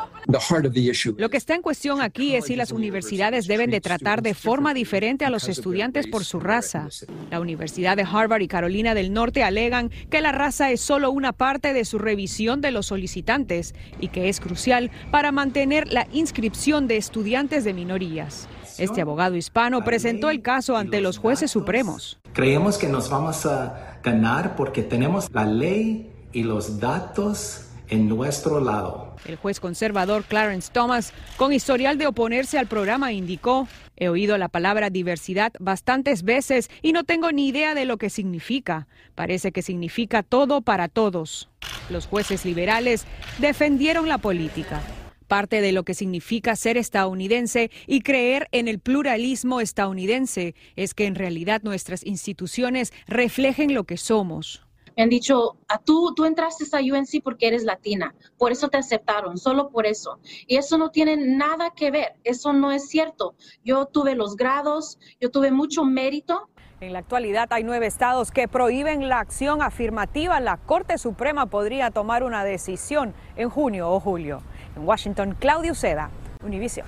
Lo 1.18 1.30
que 1.30 1.38
está 1.38 1.56
en 1.56 1.62
cuestión 1.62 2.02
aquí 2.02 2.36
es 2.36 2.46
si 2.46 2.56
las 2.56 2.72
universidades 2.72 3.48
deben 3.48 3.72
de 3.72 3.82
tratar 3.82 4.22
de 4.22 4.36
forma 4.36 4.74
diferente 4.74 5.26
a 5.26 5.32
los 5.32 5.50
estudiantes 5.50 6.06
por 6.06 6.24
su 6.24 6.40
raza. 6.40 6.88
La 7.32 7.40
Universidad 7.40 7.98
de 7.98 8.04
Harvard 8.04 8.42
y 8.42 8.48
Carolina 8.48 8.94
del 8.94 9.12
Norte 9.12 9.44
alegan 9.44 9.90
que 10.10 10.22
la 10.22 10.32
raza 10.32 10.70
es 10.72 10.82
solo 10.82 11.10
una 11.10 11.34
parte 11.34 11.74
de 11.74 11.84
su 11.84 11.98
revisión 11.98 12.62
de 12.62 12.72
los 12.72 12.86
solicitantes 12.86 13.74
y 14.00 14.10
que 14.10 14.30
es 14.30 14.40
crucial 14.40 14.92
para 15.12 15.32
mantener 15.32 15.92
la 15.92 16.08
inscripción 16.12 16.88
de 16.88 16.98
estudiantes 16.98 17.64
de 17.64 17.74
minorías. 17.74 18.48
Este 18.78 19.02
abogado 19.02 19.36
hispano 19.36 19.84
presentó 19.84 20.30
el 20.30 20.42
caso 20.42 20.78
ante 20.78 21.02
los 21.02 21.18
jueces 21.18 21.52
supremos. 21.52 22.20
Creemos 22.34 22.78
que 22.78 22.88
nos 22.88 23.10
vamos 23.10 23.46
a 23.46 24.00
ganar 24.04 24.56
porque 24.56 24.84
tenemos 24.84 25.28
la 25.32 25.46
ley 25.46 26.14
y 26.32 26.44
los 26.44 26.80
datos 26.80 27.69
en 27.90 28.08
nuestro 28.08 28.60
lado. 28.60 29.16
El 29.26 29.36
juez 29.36 29.60
conservador 29.60 30.24
Clarence 30.24 30.72
Thomas, 30.72 31.14
con 31.38 31.54
historial 31.54 31.98
de 31.98 32.08
oponerse 32.08 32.58
al 32.58 32.68
programa, 32.68 33.12
indicó, 33.12 33.68
he 33.98 34.10
oído 34.10 34.38
la 34.38 34.48
palabra 34.48 34.90
diversidad 34.90 35.54
bastantes 35.60 36.24
veces 36.24 36.70
y 36.82 36.94
no 36.94 37.04
tengo 37.04 37.32
ni 37.32 37.48
idea 37.48 37.76
de 37.76 37.86
lo 37.86 37.98
que 37.98 38.10
significa. 38.10 38.88
Parece 39.16 39.52
que 39.52 39.62
significa 39.62 40.24
todo 40.24 40.62
para 40.62 40.88
todos. 40.88 41.50
Los 41.90 42.08
jueces 42.08 42.46
liberales 42.46 43.06
defendieron 43.40 44.08
la 44.08 44.18
política. 44.18 44.82
Parte 45.28 45.62
de 45.62 45.72
lo 45.74 45.84
que 45.84 45.94
significa 45.94 46.56
ser 46.56 46.78
estadounidense 46.78 47.70
y 47.86 48.02
creer 48.02 48.48
en 48.52 48.68
el 48.68 48.80
pluralismo 48.80 49.62
estadounidense 49.62 50.56
es 50.76 50.96
que 50.96 51.06
en 51.06 51.14
realidad 51.14 51.62
nuestras 51.64 52.04
instituciones 52.04 52.94
reflejen 53.06 53.76
lo 53.76 53.84
que 53.84 53.98
somos 53.98 54.64
me 55.00 55.04
han 55.04 55.10
dicho, 55.10 55.56
a 55.70 55.76
ah, 55.76 55.82
tú, 55.82 56.14
tú 56.14 56.26
entraste 56.26 56.66
a 56.76 56.82
UNC 56.82 57.24
porque 57.24 57.48
eres 57.48 57.64
latina, 57.64 58.14
por 58.38 58.52
eso 58.52 58.68
te 58.68 58.76
aceptaron, 58.76 59.38
solo 59.38 59.70
por 59.70 59.86
eso. 59.86 60.20
Y 60.46 60.58
eso 60.58 60.78
no 60.78 60.92
tiene 60.92 61.16
nada 61.16 61.72
que 61.74 61.90
ver, 61.90 62.18
eso 62.26 62.52
no 62.52 62.74
es 62.74 62.90
cierto. 62.90 63.34
Yo 63.64 63.86
tuve 63.86 64.14
los 64.14 64.36
grados, 64.36 65.00
yo 65.22 65.32
tuve 65.32 65.52
mucho 65.52 65.86
mérito. 65.86 66.50
En 66.82 66.92
la 66.92 67.00
actualidad 67.00 67.48
hay 67.52 67.64
nueve 67.64 67.88
estados 67.88 68.30
que 68.30 68.50
prohíben 68.50 69.08
la 69.08 69.22
acción 69.22 69.62
afirmativa. 69.62 70.42
La 70.42 70.58
Corte 70.58 70.98
Suprema 70.98 71.46
podría 71.46 71.92
tomar 71.92 72.24
una 72.24 72.44
decisión 72.44 73.14
en 73.38 73.50
junio 73.50 73.90
o 73.90 74.02
julio. 74.02 74.42
En 74.76 74.86
Washington, 74.86 75.34
Claudio 75.40 75.76
Seda, 75.76 76.10
Univision. 76.44 76.86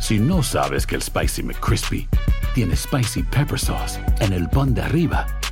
Si 0.00 0.18
no 0.18 0.42
sabes 0.42 0.88
que 0.88 0.96
el 0.96 1.02
Spicy 1.02 1.44
McCrispy 1.44 2.08
tiene 2.52 2.74
Spicy 2.74 3.22
Pepper 3.22 3.60
Sauce 3.60 4.00
en 4.18 4.32
el 4.32 4.48
pan 4.48 4.74
de 4.74 4.82
arriba, 4.82 5.24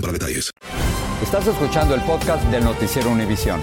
para 0.00 0.12
detalles. 0.12 0.50
Estás 1.22 1.46
escuchando 1.46 1.94
el 1.94 2.02
podcast 2.02 2.44
del 2.50 2.64
Noticiero 2.64 3.10
Univisión. 3.10 3.62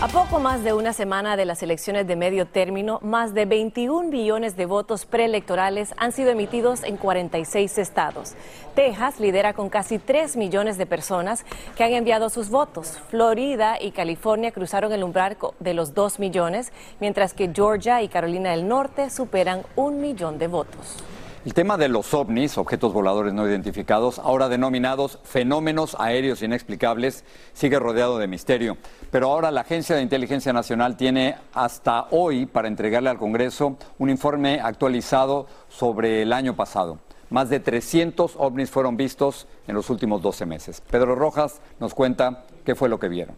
A 0.00 0.08
poco 0.08 0.40
más 0.40 0.64
de 0.64 0.72
una 0.72 0.92
semana 0.92 1.36
de 1.36 1.44
las 1.44 1.62
elecciones 1.62 2.08
de 2.08 2.16
medio 2.16 2.46
término, 2.46 2.98
más 3.02 3.34
de 3.34 3.44
21 3.44 4.10
billones 4.10 4.56
de 4.56 4.66
votos 4.66 5.06
preelectorales 5.06 5.94
han 5.96 6.10
sido 6.10 6.30
emitidos 6.30 6.82
en 6.82 6.96
46 6.96 7.78
estados. 7.78 8.32
Texas 8.74 9.20
lidera 9.20 9.52
con 9.52 9.68
casi 9.68 10.00
3 10.00 10.36
millones 10.36 10.76
de 10.76 10.86
personas 10.86 11.44
que 11.76 11.84
han 11.84 11.92
enviado 11.92 12.30
sus 12.30 12.48
votos. 12.48 12.98
Florida 13.10 13.76
y 13.80 13.92
California 13.92 14.50
cruzaron 14.50 14.92
el 14.92 15.04
umbral 15.04 15.36
de 15.60 15.74
los 15.74 15.94
2 15.94 16.18
millones, 16.18 16.72
mientras 16.98 17.32
que 17.32 17.52
Georgia 17.54 18.02
y 18.02 18.08
Carolina 18.08 18.50
del 18.50 18.66
Norte 18.66 19.08
superan 19.08 19.62
un 19.76 20.00
millón 20.00 20.38
de 20.38 20.48
votos. 20.48 20.96
El 21.44 21.54
tema 21.54 21.76
de 21.76 21.88
los 21.88 22.14
ovnis, 22.14 22.56
objetos 22.56 22.92
voladores 22.92 23.34
no 23.34 23.48
identificados, 23.48 24.20
ahora 24.20 24.48
denominados 24.48 25.18
fenómenos 25.24 25.96
aéreos 25.98 26.40
inexplicables, 26.40 27.24
sigue 27.52 27.80
rodeado 27.80 28.18
de 28.18 28.28
misterio. 28.28 28.76
Pero 29.10 29.28
ahora 29.28 29.50
la 29.50 29.62
Agencia 29.62 29.96
de 29.96 30.02
Inteligencia 30.02 30.52
Nacional 30.52 30.96
tiene 30.96 31.34
hasta 31.52 32.06
hoy 32.12 32.46
para 32.46 32.68
entregarle 32.68 33.10
al 33.10 33.18
Congreso 33.18 33.76
un 33.98 34.08
informe 34.08 34.60
actualizado 34.60 35.48
sobre 35.68 36.22
el 36.22 36.32
año 36.32 36.54
pasado. 36.54 37.00
Más 37.28 37.50
de 37.50 37.58
300 37.58 38.34
ovnis 38.36 38.70
fueron 38.70 38.96
vistos 38.96 39.48
en 39.66 39.74
los 39.74 39.90
últimos 39.90 40.22
12 40.22 40.46
meses. 40.46 40.80
Pedro 40.92 41.16
Rojas 41.16 41.60
nos 41.80 41.92
cuenta 41.92 42.44
qué 42.64 42.76
fue 42.76 42.88
lo 42.88 43.00
que 43.00 43.08
vieron. 43.08 43.34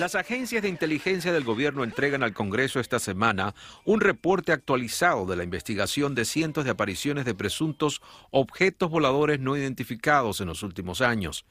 Las 0.00 0.14
agencias 0.14 0.62
de 0.62 0.70
inteligencia 0.70 1.30
del 1.30 1.44
gobierno 1.44 1.84
entregan 1.84 2.22
al 2.22 2.32
Congreso 2.32 2.80
esta 2.80 2.98
semana 2.98 3.54
un 3.84 4.00
reporte 4.00 4.50
actualizado 4.50 5.26
de 5.26 5.36
la 5.36 5.44
investigación 5.44 6.14
de 6.14 6.24
cientos 6.24 6.64
de 6.64 6.70
apariciones 6.70 7.26
de 7.26 7.34
presuntos 7.34 8.00
objetos 8.30 8.88
voladores 8.88 9.40
no 9.40 9.58
identificados 9.58 10.40
en 10.40 10.46
los 10.46 10.62
últimos 10.62 11.02
años. 11.02 11.44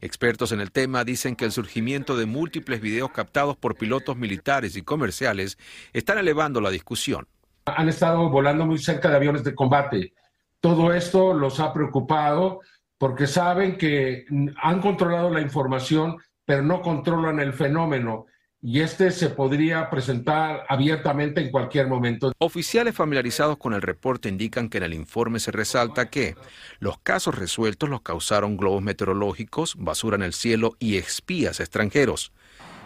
Expertos 0.00 0.52
en 0.52 0.60
el 0.60 0.72
tema 0.72 1.04
dicen 1.04 1.36
que 1.36 1.44
el 1.44 1.52
surgimiento 1.52 2.16
de 2.16 2.24
múltiples 2.24 2.80
videos 2.80 3.10
captados 3.10 3.58
por 3.58 3.76
pilotos 3.76 4.16
militares 4.16 4.76
y 4.76 4.82
comerciales 4.82 5.58
están 5.92 6.16
elevando 6.16 6.62
la 6.62 6.70
discusión. 6.70 7.28
Han 7.66 7.90
estado 7.90 8.30
volando 8.30 8.64
muy 8.64 8.78
cerca 8.78 9.10
de 9.10 9.16
aviones 9.16 9.44
de 9.44 9.54
combate. 9.54 10.14
Todo 10.60 10.94
esto 10.94 11.34
los 11.34 11.60
ha 11.60 11.74
preocupado 11.74 12.60
porque 12.96 13.26
saben 13.26 13.76
que 13.76 14.24
han 14.62 14.80
controlado 14.80 15.30
la 15.30 15.40
información, 15.40 16.16
pero 16.50 16.64
no 16.64 16.82
controlan 16.82 17.38
el 17.38 17.52
fenómeno 17.52 18.26
y 18.60 18.80
este 18.80 19.12
se 19.12 19.28
podría 19.28 19.88
presentar 19.88 20.64
abiertamente 20.68 21.40
en 21.40 21.52
cualquier 21.52 21.86
momento. 21.86 22.32
Oficiales 22.38 22.96
familiarizados 22.96 23.56
con 23.56 23.72
el 23.72 23.80
reporte 23.80 24.28
indican 24.28 24.68
que 24.68 24.78
en 24.78 24.82
el 24.82 24.94
informe 24.94 25.38
se 25.38 25.52
resalta 25.52 26.10
que 26.10 26.34
los 26.80 26.98
casos 26.98 27.38
resueltos 27.38 27.88
los 27.88 28.02
causaron 28.02 28.56
globos 28.56 28.82
meteorológicos, 28.82 29.76
basura 29.78 30.16
en 30.16 30.24
el 30.24 30.32
cielo 30.32 30.74
y 30.80 30.96
espías 30.96 31.60
extranjeros. 31.60 32.32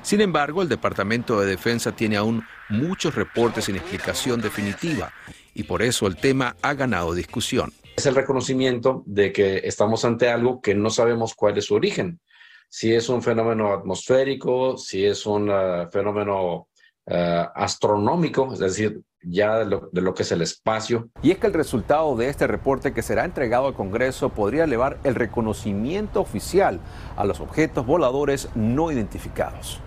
Sin 0.03 0.21
embargo, 0.21 0.61
el 0.61 0.69
Departamento 0.69 1.41
de 1.41 1.47
Defensa 1.47 1.97
tiene 1.97 2.19
aún 2.19 2.45
muchos 2.69 3.15
reportes 3.15 3.65
sin 3.65 3.77
explicación 3.77 4.43
definitiva 4.43 5.11
y 5.55 5.63
por 5.63 5.81
eso 5.81 6.07
el 6.07 6.17
tema 6.17 6.55
ha 6.61 6.75
ganado 6.75 7.15
discusión. 7.15 7.73
Es 7.97 8.05
el 8.05 8.15
reconocimiento 8.15 9.05
de 9.07 9.33
que 9.33 9.63
estamos 9.65 10.05
ante 10.05 10.29
algo 10.29 10.61
que 10.61 10.75
no 10.75 10.91
sabemos 10.91 11.35
cuál 11.35 11.57
es 11.57 11.65
su 11.65 11.75
origen 11.75 12.21
si 12.69 12.95
es 12.95 13.09
un 13.09 13.23
fenómeno 13.23 13.73
atmosférico, 13.73 14.77
si 14.77 15.05
es 15.05 15.27
un 15.27 15.49
uh, 15.49 15.91
fenómeno 15.91 16.69
uh, 17.07 17.15
astronómico, 17.55 18.53
es 18.53 18.59
decir, 18.59 19.01
ya 19.27 19.59
de 19.59 19.67
lo, 19.67 19.89
de 19.93 20.01
lo, 20.01 20.15
que 20.15 20.23
es 20.23 20.33
el 20.33 20.43
espacio. 20.43 21.09
Y 21.23 21.31
es 21.31 21.39
que 21.39 21.47
el 21.47 21.53
resultado 21.53 22.17
de 22.17 22.29
este 22.29 22.47
reporte 22.47 22.93
que 22.93 23.03
será 23.03 23.25
entregado 23.25 23.67
al 23.67 23.75
Congreso 23.75 24.29
podría 24.31 24.65
elevar 24.65 24.99
el 25.05 25.15
reconocimiento 25.15 26.21
oficial 26.21 26.81
a 27.17 27.25
los 27.25 27.41
objetos 27.41 27.87
voladores 27.87 28.49
no 28.55 28.93
identificados. 28.93 29.81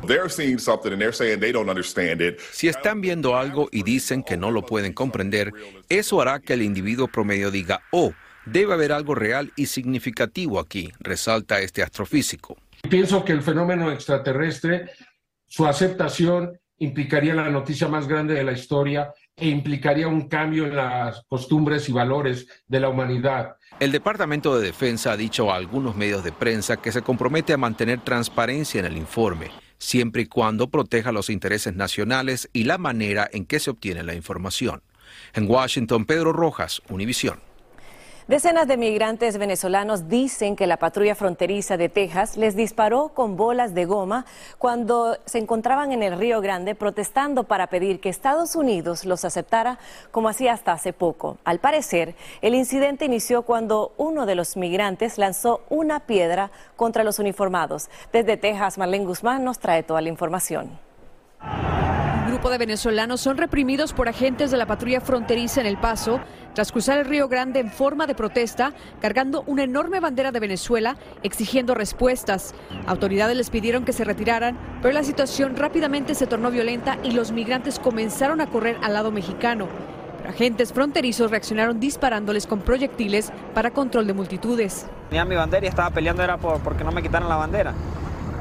Si 2.51 2.67
están 2.67 3.01
viendo 3.01 3.35
algo 3.35 3.69
y 3.71 3.83
dicen 3.83 4.23
que 4.23 4.37
no 4.37 4.51
lo 4.51 4.65
pueden 4.65 4.93
comprender, 4.93 5.51
eso 5.89 6.21
hará 6.21 6.39
que 6.39 6.53
el 6.53 6.61
individuo 6.61 7.07
promedio 7.07 7.51
diga, 7.51 7.81
oh, 7.91 8.13
debe 8.45 8.73
haber 8.73 8.91
algo 8.91 9.13
real 9.13 9.51
y 9.55 9.67
significativo 9.67 10.59
aquí, 10.59 10.91
resalta 10.99 11.59
este 11.59 11.83
astrofísico. 11.83 12.57
Pienso 12.89 13.25
que 13.25 13.33
el 13.33 13.41
fenómeno 13.41 13.91
extraterrestre, 13.91 14.91
su 15.45 15.65
aceptación 15.65 16.59
implicaría 16.79 17.33
la 17.33 17.49
noticia 17.49 17.87
más 17.87 18.07
grande 18.07 18.35
de 18.35 18.43
la 18.43 18.51
historia 18.51 19.13
e 19.35 19.47
implicaría 19.47 20.07
un 20.07 20.27
cambio 20.27 20.65
en 20.65 20.75
las 20.75 21.23
costumbres 21.27 21.89
y 21.89 21.91
valores 21.91 22.47
de 22.67 22.79
la 22.79 22.89
humanidad. 22.89 23.55
El 23.79 23.91
Departamento 23.91 24.57
de 24.57 24.65
Defensa 24.65 25.11
ha 25.11 25.17
dicho 25.17 25.51
a 25.51 25.55
algunos 25.55 25.95
medios 25.95 26.23
de 26.23 26.31
prensa 26.31 26.77
que 26.77 26.91
se 26.91 27.01
compromete 27.01 27.53
a 27.53 27.57
mantener 27.57 28.01
transparencia 28.01 28.79
en 28.79 28.85
el 28.85 28.97
informe, 28.97 29.51
siempre 29.77 30.23
y 30.23 30.25
cuando 30.27 30.69
proteja 30.69 31.11
los 31.11 31.29
intereses 31.29 31.75
nacionales 31.75 32.49
y 32.53 32.63
la 32.63 32.77
manera 32.77 33.29
en 33.31 33.45
que 33.45 33.59
se 33.59 33.69
obtiene 33.69 34.03
la 34.03 34.15
información. 34.15 34.81
En 35.33 35.49
Washington, 35.49 36.05
Pedro 36.05 36.33
Rojas, 36.33 36.81
Univisión. 36.89 37.46
Decenas 38.27 38.67
de 38.67 38.75
migrantes 38.75 39.37
venezolanos 39.37 40.09
dicen 40.09 40.57
que 40.57 40.67
la 40.67 40.75
patrulla 40.75 41.15
fronteriza 41.15 41.77
de 41.77 41.87
Texas 41.87 42.35
les 42.35 42.57
disparó 42.57 43.07
con 43.13 43.37
bolas 43.37 43.73
de 43.73 43.85
goma 43.85 44.25
cuando 44.57 45.17
se 45.23 45.37
encontraban 45.37 45.93
en 45.93 46.03
el 46.03 46.17
Río 46.17 46.41
Grande 46.41 46.75
protestando 46.75 47.45
para 47.45 47.67
pedir 47.67 48.01
que 48.01 48.09
Estados 48.09 48.57
Unidos 48.57 49.05
los 49.05 49.23
aceptara 49.23 49.79
como 50.11 50.27
hacía 50.27 50.51
hasta 50.51 50.73
hace 50.73 50.91
poco. 50.91 51.37
Al 51.45 51.59
parecer, 51.59 52.15
el 52.41 52.53
incidente 52.53 53.05
inició 53.05 53.43
cuando 53.43 53.93
uno 53.95 54.25
de 54.25 54.35
los 54.35 54.57
migrantes 54.57 55.17
lanzó 55.17 55.61
una 55.69 56.01
piedra 56.01 56.51
contra 56.75 57.05
los 57.05 57.19
uniformados. 57.19 57.89
Desde 58.11 58.35
Texas, 58.35 58.77
Marlene 58.77 59.05
Guzmán 59.05 59.45
nos 59.45 59.59
trae 59.59 59.83
toda 59.83 60.01
la 60.01 60.09
información. 60.09 60.77
Grupo 62.27 62.49
de 62.49 62.57
venezolanos 62.57 63.21
son 63.21 63.37
reprimidos 63.37 63.93
por 63.93 64.09
agentes 64.09 64.51
de 64.51 64.57
la 64.57 64.65
patrulla 64.65 64.99
fronteriza 64.99 65.61
en 65.61 65.65
El 65.65 65.77
Paso 65.77 66.19
tras 66.53 66.73
cruzar 66.73 66.97
el 66.97 67.05
Río 67.05 67.29
Grande 67.29 67.61
en 67.61 67.71
forma 67.71 68.05
de 68.05 68.15
protesta, 68.15 68.73
cargando 68.99 69.43
una 69.47 69.63
enorme 69.63 70.01
bandera 70.01 70.33
de 70.33 70.41
Venezuela, 70.41 70.97
exigiendo 71.23 71.73
respuestas. 71.73 72.53
Autoridades 72.85 73.37
les 73.37 73.49
pidieron 73.49 73.85
que 73.85 73.93
se 73.93 74.03
retiraran, 74.03 74.57
pero 74.81 74.93
la 74.93 75.03
situación 75.03 75.55
rápidamente 75.55 76.15
se 76.15 76.27
tornó 76.27 76.51
violenta 76.51 76.97
y 77.01 77.11
los 77.11 77.31
migrantes 77.31 77.79
comenzaron 77.79 78.41
a 78.41 78.47
correr 78.47 78.77
al 78.83 78.93
lado 78.93 79.09
mexicano. 79.09 79.69
agentes 80.27 80.73
fronterizos 80.73 81.31
reaccionaron 81.31 81.79
disparándoles 81.79 82.45
con 82.45 82.59
proyectiles 82.59 83.31
para 83.53 83.71
control 83.71 84.05
de 84.05 84.13
multitudes. 84.13 84.85
Tenía 85.09 85.23
mi 85.23 85.35
bandera 85.35 85.65
y 85.65 85.69
estaba 85.69 85.91
peleando 85.91 86.23
era 86.23 86.35
por, 86.35 86.59
porque 86.59 86.83
no 86.83 86.91
me 86.91 87.01
quitaran 87.01 87.29
la 87.29 87.37
bandera. 87.37 87.73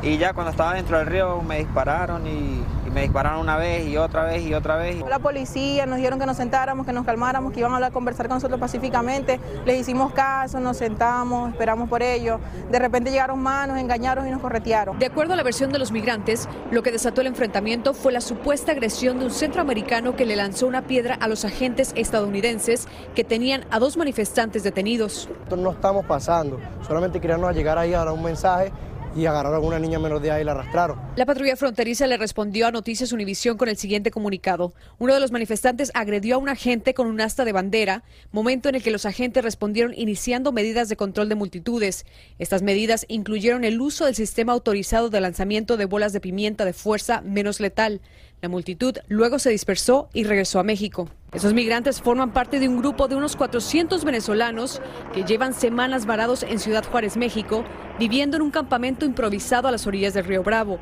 Y 0.03 0.19
ya 0.19 0.35
cuando 0.35 0.51
estaba 0.51 0.75
dentro 0.75 0.99
del 0.99 1.07
río 1.07 1.41
me 1.43 1.59
dispararon 1.59 2.27
y, 2.27 2.63
me 2.93 3.03
dispararon 3.03 3.41
una 3.41 3.59
vez 3.59 3.87
y 3.87 3.99
otra 3.99 4.25
vez 4.25 4.43
y 4.47 4.55
otra 4.55 4.77
vez. 4.77 5.05
La 5.07 5.19
policía 5.19 5.85
nos 5.85 5.97
dijeron 5.97 6.19
que 6.19 6.25
nos 6.25 6.39
sentáramos, 6.39 6.87
que 6.87 6.95
nos 6.95 7.05
calmáramos, 7.05 7.53
que 7.53 7.61
iban 7.61 7.73
a 7.73 7.75
hablar, 7.75 7.93
conversar 7.93 8.27
con 8.27 8.37
nosotros 8.37 8.59
pacíficamente. 8.59 9.39
Les 9.67 9.79
hicimos 9.79 10.15
caso, 10.15 10.61
nos 10.61 10.79
sentamos, 10.79 11.51
esperamos 11.51 11.91
por 11.91 12.03
ellos. 12.03 12.41
De 12.71 12.79
repente 12.79 13.11
llegaron 13.11 13.39
manos, 13.39 13.77
engañaron 13.77 14.27
y 14.27 14.31
nos 14.31 14.41
corretearon. 14.41 14.99
De 14.99 15.05
acuerdo 15.05 15.35
a 15.35 15.37
la 15.37 15.43
versión 15.43 15.73
de 15.73 15.79
los 15.79 15.93
migrantes, 15.93 16.49
lo 16.71 16.83
que 16.83 16.91
desató 16.91 17.21
el 17.21 17.27
enfrentamiento 17.27 17.93
fue 17.93 18.13
la 18.13 18.23
supuesta 18.23 18.73
agresión 18.73 19.19
de 19.19 19.27
un 19.27 19.31
centroamericano 19.31 20.17
que 20.17 20.25
le 20.25 20.35
lanzó 20.35 20.67
una 20.67 20.81
piedra 20.81 21.17
a 21.21 21.29
los 21.29 21.45
agentes 21.45 21.93
estadounidenses 21.97 22.89
que 23.15 23.25
tenían 23.25 23.67
a 23.71 23.79
dos 23.79 23.99
manifestantes 23.99 24.63
detenidos. 24.63 25.29
No 25.55 25.71
estamos 25.71 26.07
pasando, 26.07 26.59
solamente 26.87 27.21
queríamos 27.21 27.55
llegar 27.55 27.77
ahí 27.77 27.93
a 27.93 27.99
dar 27.99 28.09
un 28.09 28.23
mensaje 28.23 28.73
y 29.17 29.27
agarraron 29.27 29.65
a 29.65 29.67
una 29.67 29.79
niña 29.79 29.99
menor 29.99 30.21
de 30.21 30.29
edad 30.29 30.39
y 30.39 30.45
la 30.45 30.53
arrastraron. 30.53 31.01
La 31.17 31.27
patrulla 31.27 31.57
fronteriza 31.57 32.07
le 32.07 32.17
respondió 32.17 32.67
a 32.67 32.73
Noticias 32.73 33.13
Univisión 33.13 33.57
con 33.57 33.69
el 33.69 33.77
siguiente 33.77 34.11
comunicado. 34.11 34.73
Uno 34.99 35.15
de 35.15 35.21
los 35.21 35.33
manifestantes 35.33 35.91
agredió 35.95 36.37
a 36.37 36.39
un 36.39 36.49
agente 36.49 36.95
con 36.95 37.07
un 37.07 37.21
asta 37.21 37.45
de 37.45 37.53
bandera, 37.53 38.05
momento 38.31 38.69
en 38.69 38.75
el 38.75 38.83
que 38.83 38.91
los 38.91 39.07
agentes 39.07 39.43
respondieron 39.43 39.95
iniciando 39.95 40.53
medidas 40.53 40.89
de 40.89 40.97
control 40.97 41.29
de 41.29 41.35
multitudes. 41.35 42.05
Estas 42.39 42.63
medidas 42.63 43.07
incluyeron 43.09 43.65
el 43.65 43.81
uso 43.81 44.05
del 44.05 44.15
sistema 44.15 44.53
autorizado 44.53 45.09
de 45.09 45.21
lanzamiento 45.21 45.77
de 45.77 45.87
bolas 45.87 46.13
de 46.13 46.21
pimienta 46.21 46.65
de 46.65 46.73
fuerza 46.73 47.23
menos 47.23 47.61
letal. 47.61 48.01
La 48.43 48.49
multitud 48.49 48.99
luego 49.09 49.39
se 49.39 49.51
dispersó 49.51 50.11
y 50.13 50.25
regresó 50.25 50.59
a 50.61 50.65
México. 50.65 51.09
Esos 51.33 51.55
migrantes 51.55 52.01
forman 52.01 52.33
parte 52.33 52.61
de 52.61 52.69
un 52.69 52.79
grupo 52.79 53.09
de 53.09 53.17
unos 53.17 53.35
400 53.35 54.05
venezolanos 54.05 54.81
que 55.13 55.25
llevan 55.25 55.55
semanas 55.55 56.07
varados 56.07 56.45
en 56.45 56.61
Ciudad 56.61 56.85
Juárez, 56.85 57.17
México, 57.17 57.65
viviendo 57.99 58.37
en 58.37 58.43
un 58.43 58.51
campamento 58.51 59.05
improvisado 59.05 59.67
a 59.67 59.73
las 59.73 59.87
orillas 59.87 60.15
del 60.15 60.25
río 60.25 60.43
Bravo. 60.45 60.79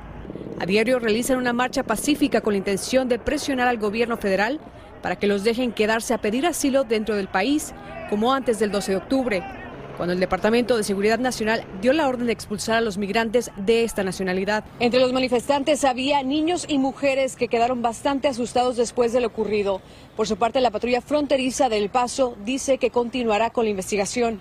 A 0.61 0.67
diario 0.67 0.99
realizan 0.99 1.39
una 1.39 1.55
marcha 1.55 1.83
pacífica 1.83 2.43
con 2.43 2.53
la 2.53 2.59
intención 2.59 3.09
de 3.09 3.19
presionar 3.19 3.69
al 3.69 3.79
gobierno 3.79 4.19
federal 4.19 4.61
para 5.03 5.17
que 5.17 5.27
los 5.27 5.45
dejen 5.45 5.73
quedarse 5.73 6.13
a 6.15 6.19
pedir 6.19 6.47
asilo 6.47 6.85
dentro 6.85 7.17
del 7.17 7.29
país, 7.29 7.73
como 8.11 8.33
antes 8.33 8.59
del 8.59 8.71
12 8.71 8.93
de 8.93 8.99
octubre 8.99 9.64
cuando 9.97 10.13
el 10.13 10.21
Departamento 10.21 10.77
de 10.77 10.85
Seguridad 10.85 11.19
Nacional 11.19 11.65
dio 11.81 11.93
la 11.93 12.09
orden 12.09 12.27
de 12.27 12.33
expulsar 12.33 12.77
a 12.77 12.81
los 12.81 12.99
migrantes 12.99 13.51
de 13.57 13.85
esta 13.85 14.03
nacionalidad. 14.03 14.65
Entre 14.81 15.01
los 15.01 15.13
manifestantes 15.13 15.85
había 15.85 16.23
niños 16.23 16.65
y 16.69 16.79
mujeres 16.79 17.37
que 17.37 17.49
quedaron 17.49 17.83
bastante 17.83 18.29
asustados 18.29 18.77
después 18.77 19.13
de 19.13 19.21
lo 19.21 19.29
ocurrido. 19.29 19.81
Por 20.17 20.27
su 20.27 20.37
parte, 20.37 20.61
la 20.61 20.71
patrulla 20.71 21.01
fronteriza 21.01 21.69
del 21.69 21.91
Paso 21.91 22.37
dice 22.45 22.79
que 22.79 22.91
continuará 22.91 23.51
con 23.51 23.65
la 23.65 23.71
investigación. 23.71 24.41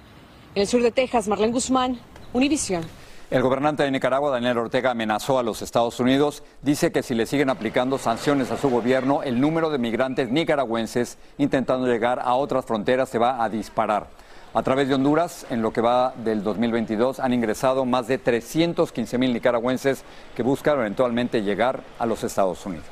En 0.55 0.61
el 0.61 0.67
sur 0.67 0.81
de 0.81 0.91
Texas, 0.91 1.27
Marlene 1.27 1.53
Guzmán, 1.53 1.99
Univisión. 2.33 2.83
El 3.31 3.41
gobernante 3.41 3.81
de 3.81 3.89
Nicaragua, 3.89 4.29
Daniel 4.29 4.59
Ortega, 4.59 4.91
amenazó 4.91 5.39
a 5.39 5.43
los 5.43 5.63
Estados 5.63 5.99
Unidos. 5.99 6.43
Dice 6.61 6.91
que 6.91 7.01
si 7.01 7.15
le 7.15 7.25
siguen 7.25 7.49
aplicando 7.49 7.97
sanciones 7.97 8.51
a 8.51 8.57
su 8.57 8.69
gobierno, 8.69 9.23
el 9.23 9.41
número 9.41 9.71
de 9.71 9.79
migrantes 9.79 10.29
nicaragüenses 10.29 11.17
intentando 11.39 11.87
llegar 11.87 12.19
a 12.19 12.35
otras 12.35 12.65
fronteras 12.65 13.09
se 13.09 13.17
va 13.17 13.43
a 13.43 13.49
disparar. 13.49 14.07
A 14.55 14.61
través 14.61 14.87
de 14.87 14.93
Honduras, 14.93 15.47
en 15.49 15.63
lo 15.63 15.73
que 15.73 15.81
va 15.81 16.13
del 16.15 16.43
2022, 16.43 17.19
han 17.19 17.33
ingresado 17.33 17.85
más 17.85 18.05
de 18.07 18.19
315 18.19 19.17
mil 19.17 19.33
nicaragüenses 19.33 20.03
que 20.35 20.43
buscan 20.43 20.77
eventualmente 20.77 21.41
llegar 21.41 21.81
a 21.97 22.05
los 22.05 22.23
Estados 22.23 22.63
Unidos. 22.67 22.85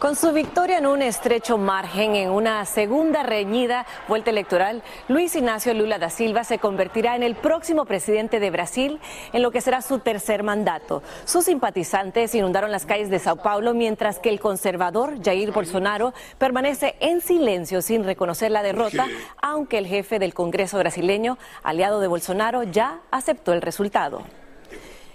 Con 0.00 0.16
su 0.16 0.32
victoria 0.32 0.78
en 0.78 0.86
un 0.86 1.02
estrecho 1.02 1.58
margen 1.58 2.16
en 2.16 2.30
una 2.30 2.64
segunda 2.64 3.22
reñida 3.22 3.84
vuelta 4.08 4.30
electoral, 4.30 4.82
Luis 5.08 5.36
Ignacio 5.36 5.74
Lula 5.74 5.98
da 5.98 6.08
Silva 6.08 6.42
se 6.42 6.58
convertirá 6.58 7.16
en 7.16 7.22
el 7.22 7.34
próximo 7.34 7.84
presidente 7.84 8.40
de 8.40 8.50
Brasil 8.50 8.98
en 9.34 9.42
lo 9.42 9.50
que 9.50 9.60
será 9.60 9.82
su 9.82 9.98
tercer 9.98 10.42
mandato. 10.42 11.02
Sus 11.26 11.44
simpatizantes 11.44 12.34
inundaron 12.34 12.72
las 12.72 12.86
calles 12.86 13.10
de 13.10 13.18
Sao 13.18 13.36
Paulo 13.36 13.74
mientras 13.74 14.18
que 14.18 14.30
el 14.30 14.40
conservador 14.40 15.22
Jair 15.22 15.52
Bolsonaro 15.52 16.14
permanece 16.38 16.96
en 17.00 17.20
silencio 17.20 17.82
sin 17.82 18.02
reconocer 18.02 18.50
la 18.50 18.62
derrota, 18.62 19.06
aunque 19.42 19.76
el 19.76 19.86
jefe 19.86 20.18
del 20.18 20.32
Congreso 20.32 20.78
brasileño, 20.78 21.36
aliado 21.62 22.00
de 22.00 22.08
Bolsonaro, 22.08 22.62
ya 22.62 23.00
aceptó 23.10 23.52
el 23.52 23.60
resultado. 23.60 24.22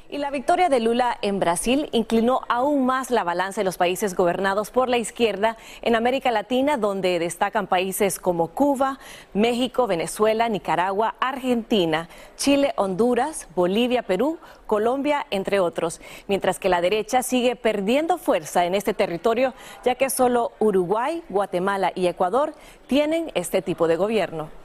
Y 0.07 0.19
la 0.19 0.29
victoria 0.29 0.69
de 0.69 0.79
Lula 0.79 1.17
en 1.23 1.39
Brasil 1.39 1.89
inclinó 1.91 2.41
aún 2.47 2.85
más 2.85 3.09
la 3.09 3.23
balanza 3.23 3.61
de 3.61 3.65
los 3.65 3.77
países 3.77 4.15
gobernados 4.15 4.69
por 4.69 4.87
la 4.87 4.99
izquierda 4.99 5.57
en 5.81 5.95
América 5.95 6.29
Latina, 6.29 6.77
donde 6.77 7.17
destacan 7.17 7.65
países 7.65 8.19
como 8.19 8.49
Cuba, 8.49 8.99
México, 9.33 9.87
Venezuela, 9.87 10.47
Nicaragua, 10.47 11.15
Argentina, 11.19 12.07
Chile, 12.37 12.73
Honduras, 12.75 13.47
Bolivia, 13.55 14.03
Perú, 14.03 14.37
Colombia, 14.67 15.25
entre 15.31 15.59
otros. 15.59 15.99
Mientras 16.27 16.59
que 16.59 16.69
la 16.69 16.81
derecha 16.81 17.23
sigue 17.23 17.55
perdiendo 17.55 18.19
fuerza 18.19 18.65
en 18.65 18.75
este 18.75 18.93
territorio, 18.93 19.55
ya 19.83 19.95
que 19.95 20.11
solo 20.11 20.51
Uruguay, 20.59 21.23
Guatemala 21.29 21.91
y 21.95 22.05
Ecuador 22.05 22.53
tienen 22.85 23.31
este 23.33 23.63
tipo 23.63 23.87
de 23.87 23.95
gobierno. 23.95 24.64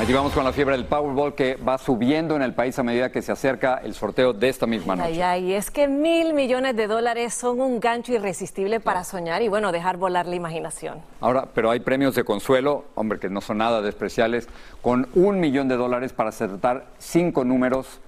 Aquí 0.00 0.12
vamos 0.12 0.32
con 0.32 0.44
la 0.44 0.52
fiebre 0.52 0.76
del 0.76 0.86
Powerball 0.86 1.34
que 1.34 1.56
va 1.56 1.76
subiendo 1.76 2.36
en 2.36 2.42
el 2.42 2.54
país 2.54 2.78
a 2.78 2.84
medida 2.84 3.10
que 3.10 3.20
se 3.20 3.32
acerca 3.32 3.80
el 3.82 3.94
sorteo 3.94 4.32
de 4.32 4.48
esta 4.48 4.64
misma 4.64 4.94
noche. 4.94 5.08
Ay, 5.08 5.22
ay, 5.22 5.52
es 5.54 5.72
que 5.72 5.88
mil 5.88 6.34
millones 6.34 6.76
de 6.76 6.86
dólares 6.86 7.34
son 7.34 7.60
un 7.60 7.80
gancho 7.80 8.12
irresistible 8.12 8.78
para 8.78 9.02
soñar 9.02 9.42
y 9.42 9.48
bueno, 9.48 9.72
dejar 9.72 9.96
volar 9.96 10.26
la 10.26 10.36
imaginación. 10.36 11.02
Ahora, 11.20 11.48
pero 11.52 11.72
hay 11.72 11.80
premios 11.80 12.14
de 12.14 12.22
consuelo, 12.22 12.84
hombre, 12.94 13.18
que 13.18 13.28
no 13.28 13.40
son 13.40 13.58
nada 13.58 13.82
despreciables, 13.82 14.48
con 14.82 15.08
un 15.16 15.40
millón 15.40 15.66
de 15.66 15.76
dólares 15.76 16.12
para 16.12 16.28
acertar 16.28 16.86
cinco 16.98 17.44
números. 17.44 18.00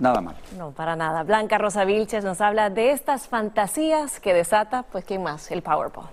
Nada 0.00 0.20
mal. 0.20 0.36
No, 0.58 0.72
para 0.72 0.96
nada. 0.96 1.22
Blanca 1.22 1.56
Rosa 1.56 1.86
Vilches 1.86 2.24
nos 2.24 2.42
habla 2.42 2.68
de 2.68 2.90
estas 2.90 3.26
fantasías 3.26 4.20
que 4.20 4.34
desata, 4.34 4.82
pues, 4.82 5.06
¿quién 5.06 5.22
más? 5.22 5.50
El 5.50 5.62
Powerball. 5.62 6.10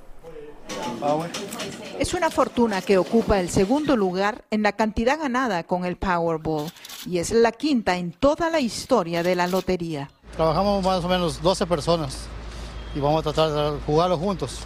Es 1.98 2.14
una 2.14 2.30
fortuna 2.30 2.82
que 2.82 2.98
ocupa 2.98 3.40
el 3.40 3.50
segundo 3.50 3.96
lugar 3.96 4.44
en 4.52 4.64
la 4.64 4.74
cantidad 4.74 5.20
ganada 5.20 5.64
con 5.64 5.86
el 5.86 5.98
Powerball 5.98 6.72
y 7.06 7.20
es 7.20 7.32
la 7.32 7.52
quinta 7.52 7.98
en 7.98 8.12
toda 8.12 8.50
la 8.50 8.60
historia 8.60 9.24
de 9.24 9.36
la 9.36 9.48
lotería. 9.48 10.10
Trabajamos 10.36 10.84
más 10.84 11.04
o 11.04 11.08
menos 11.08 11.42
12 11.42 11.66
personas 11.68 12.28
y 12.96 13.00
vamos 13.00 13.20
a 13.20 13.32
tratar 13.32 13.74
de 13.74 13.80
jugarlo 13.86 14.18
juntos. 14.18 14.60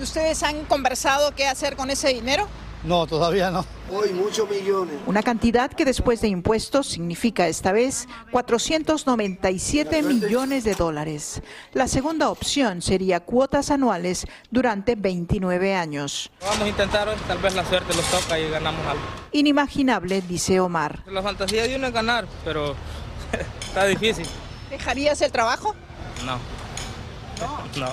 ¿Ustedes 0.00 0.42
han 0.42 0.64
conversado 0.64 1.34
qué 1.34 1.46
hacer 1.46 1.76
con 1.76 1.90
ese 1.90 2.08
dinero? 2.08 2.48
No, 2.84 3.06
todavía 3.06 3.50
no. 3.50 3.64
Hoy 3.92 4.10
muchos 4.12 4.50
millones. 4.50 4.96
Una 5.06 5.22
cantidad 5.22 5.70
que 5.70 5.84
después 5.84 6.20
de 6.20 6.28
impuestos 6.28 6.88
significa 6.88 7.46
esta 7.46 7.70
vez 7.70 8.08
497 8.32 10.02
millones 10.02 10.64
de 10.64 10.74
dólares. 10.74 11.42
La 11.74 11.86
segunda 11.86 12.28
opción 12.30 12.82
sería 12.82 13.20
cuotas 13.20 13.70
anuales 13.70 14.26
durante 14.50 14.96
29 14.96 15.76
años. 15.76 16.30
Vamos 16.40 16.60
a 16.60 16.68
intentar, 16.68 17.14
tal 17.28 17.38
vez 17.38 17.54
la 17.54 17.64
suerte 17.64 17.94
los 17.94 18.04
toca 18.06 18.40
y 18.40 18.50
ganamos 18.50 18.84
algo. 18.84 19.02
Inimaginable, 19.30 20.20
dice 20.22 20.58
Omar. 20.58 21.04
La 21.06 21.22
fantasía 21.22 21.68
de 21.68 21.76
uno 21.76 21.86
es 21.86 21.92
ganar, 21.92 22.26
pero 22.44 22.74
está 23.60 23.84
difícil. 23.86 24.26
¿Dejarías 24.70 25.20
el 25.22 25.30
trabajo? 25.30 25.74
No. 26.26 26.38
No. 27.40 27.62
No. 27.78 27.88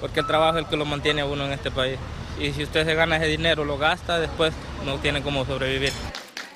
Porque 0.00 0.20
el 0.20 0.26
trabajo 0.26 0.58
es 0.58 0.64
el 0.64 0.70
que 0.70 0.76
lo 0.76 0.84
mantiene 0.84 1.22
a 1.22 1.26
uno 1.26 1.46
en 1.46 1.52
este 1.52 1.70
país 1.70 1.98
y 2.40 2.52
si 2.52 2.62
usted 2.62 2.84
se 2.84 2.94
gana 2.94 3.16
ese 3.16 3.26
dinero, 3.26 3.64
lo 3.64 3.78
gasta, 3.78 4.18
después 4.18 4.52
no 4.84 4.98
tiene 4.98 5.22
cómo 5.22 5.44
sobrevivir. 5.44 5.92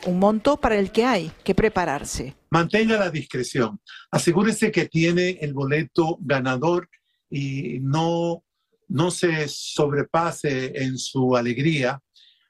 Un 0.07 0.19
monto 0.19 0.57
para 0.57 0.79
el 0.79 0.93
que 0.93 1.05
hay 1.05 1.31
que 1.45 1.55
prepararse. 1.55 2.35
Mantenga 2.51 2.99
la 2.99 3.11
discreción. 3.11 3.81
Asegúrese 4.11 4.71
que 4.71 4.89
tiene 4.89 5.39
el 5.41 5.53
boleto 5.53 6.19
ganador 6.21 6.89
y 7.29 7.79
no, 7.81 8.43
no 8.89 9.11
se 9.11 9.47
sobrepase 9.49 10.73
en 10.83 10.99
su 10.99 11.37
alegría. 11.37 12.01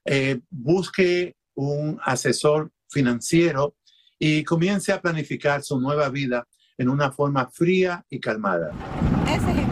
Eh, 0.05 0.41
busque 0.49 1.37
un 1.55 1.99
asesor 2.03 2.71
financiero 2.89 3.77
y 4.19 4.45
comience 4.45 4.93
a 4.93 5.01
planificar 5.01 5.63
su 5.63 5.81
nueva 5.81 6.09
vida 6.09 6.47
en 6.79 6.89
una 6.89 7.11
forma 7.11 7.51
fría 7.51 8.05
y 8.09 8.21
calmada. 8.21 8.73
Ese 9.27 9.51
es 9.51 9.59
el 9.59 9.70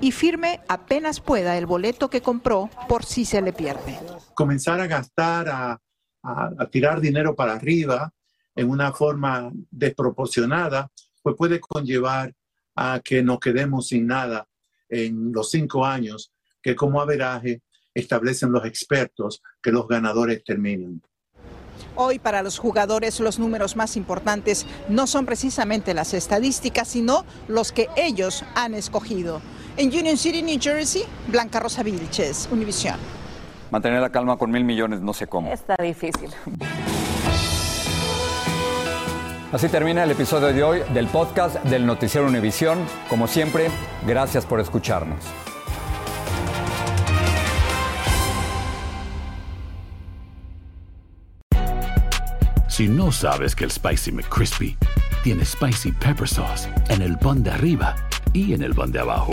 y 0.00 0.12
firme 0.12 0.60
apenas 0.68 1.20
pueda 1.20 1.56
el 1.58 1.66
boleto 1.66 2.10
que 2.10 2.20
compró 2.20 2.70
por 2.88 3.04
si 3.04 3.24
se 3.24 3.42
le 3.42 3.52
pierde. 3.52 3.98
Comenzar 4.34 4.80
a 4.80 4.86
gastar, 4.86 5.48
a, 5.48 5.80
tirar 6.70 7.00
dinero 7.00 7.34
para 7.34 7.54
arriba 7.54 8.12
en 8.54 8.68
una 8.68 8.92
forma 8.92 9.50
desproporcionada, 9.70 10.90
pues 11.22 11.36
puede 11.36 11.60
conllevar 11.60 12.34
a 12.74 13.00
que 13.02 13.22
nos 13.22 13.38
quedemos 13.38 13.88
sin 13.88 14.06
nada 14.06 14.46
en 14.88 15.32
los 15.32 15.50
cinco 15.50 15.84
años 15.84 16.32
que 16.60 16.74
como 16.74 17.00
averaje 17.00 17.62
establecen 17.94 18.52
los 18.52 18.64
expertos 18.64 19.42
que 19.62 19.72
los 19.72 19.88
ganadores 19.88 20.44
terminen. 20.44 21.00
Hoy 21.94 22.18
para 22.18 22.42
los 22.42 22.58
jugadores 22.58 23.20
los 23.20 23.38
números 23.38 23.74
más 23.74 23.96
importantes 23.96 24.66
no 24.88 25.06
son 25.06 25.26
precisamente 25.26 25.94
las 25.94 26.14
estadísticas, 26.14 26.88
sino 26.88 27.24
los 27.48 27.72
que 27.72 27.88
ellos 27.96 28.44
han 28.54 28.74
escogido. 28.74 29.40
En 29.78 29.96
Union 29.96 30.16
City, 30.16 30.42
New 30.42 30.58
Jersey, 30.60 31.04
Blanca 31.28 31.60
Rosa 31.60 31.84
Vilches, 31.84 32.48
Univision. 32.50 32.96
Mantener 33.70 34.00
la 34.00 34.10
calma 34.10 34.36
con 34.36 34.50
mil 34.50 34.64
millones, 34.64 35.00
no 35.00 35.14
sé 35.14 35.28
cómo. 35.28 35.52
Está 35.52 35.76
difícil. 35.80 36.30
Así 39.52 39.68
termina 39.68 40.02
el 40.02 40.10
episodio 40.10 40.48
de 40.48 40.64
hoy 40.64 40.80
del 40.92 41.06
podcast 41.06 41.62
del 41.62 41.86
Noticiero 41.86 42.26
Univisión. 42.26 42.80
Como 43.08 43.28
siempre, 43.28 43.70
gracias 44.04 44.44
por 44.44 44.58
escucharnos. 44.58 45.20
Si 52.66 52.88
no 52.88 53.12
sabes 53.12 53.54
que 53.54 53.62
el 53.62 53.70
Spicy 53.70 54.10
McCrispy 54.10 54.76
tiene 55.22 55.44
Spicy 55.44 55.92
Pepper 55.92 56.26
Sauce 56.26 56.68
en 56.88 57.00
el 57.00 57.16
pan 57.16 57.44
de 57.44 57.52
arriba 57.52 57.94
y 58.32 58.54
en 58.54 58.62
el 58.62 58.74
pan 58.74 58.90
de 58.90 58.98
abajo, 58.98 59.32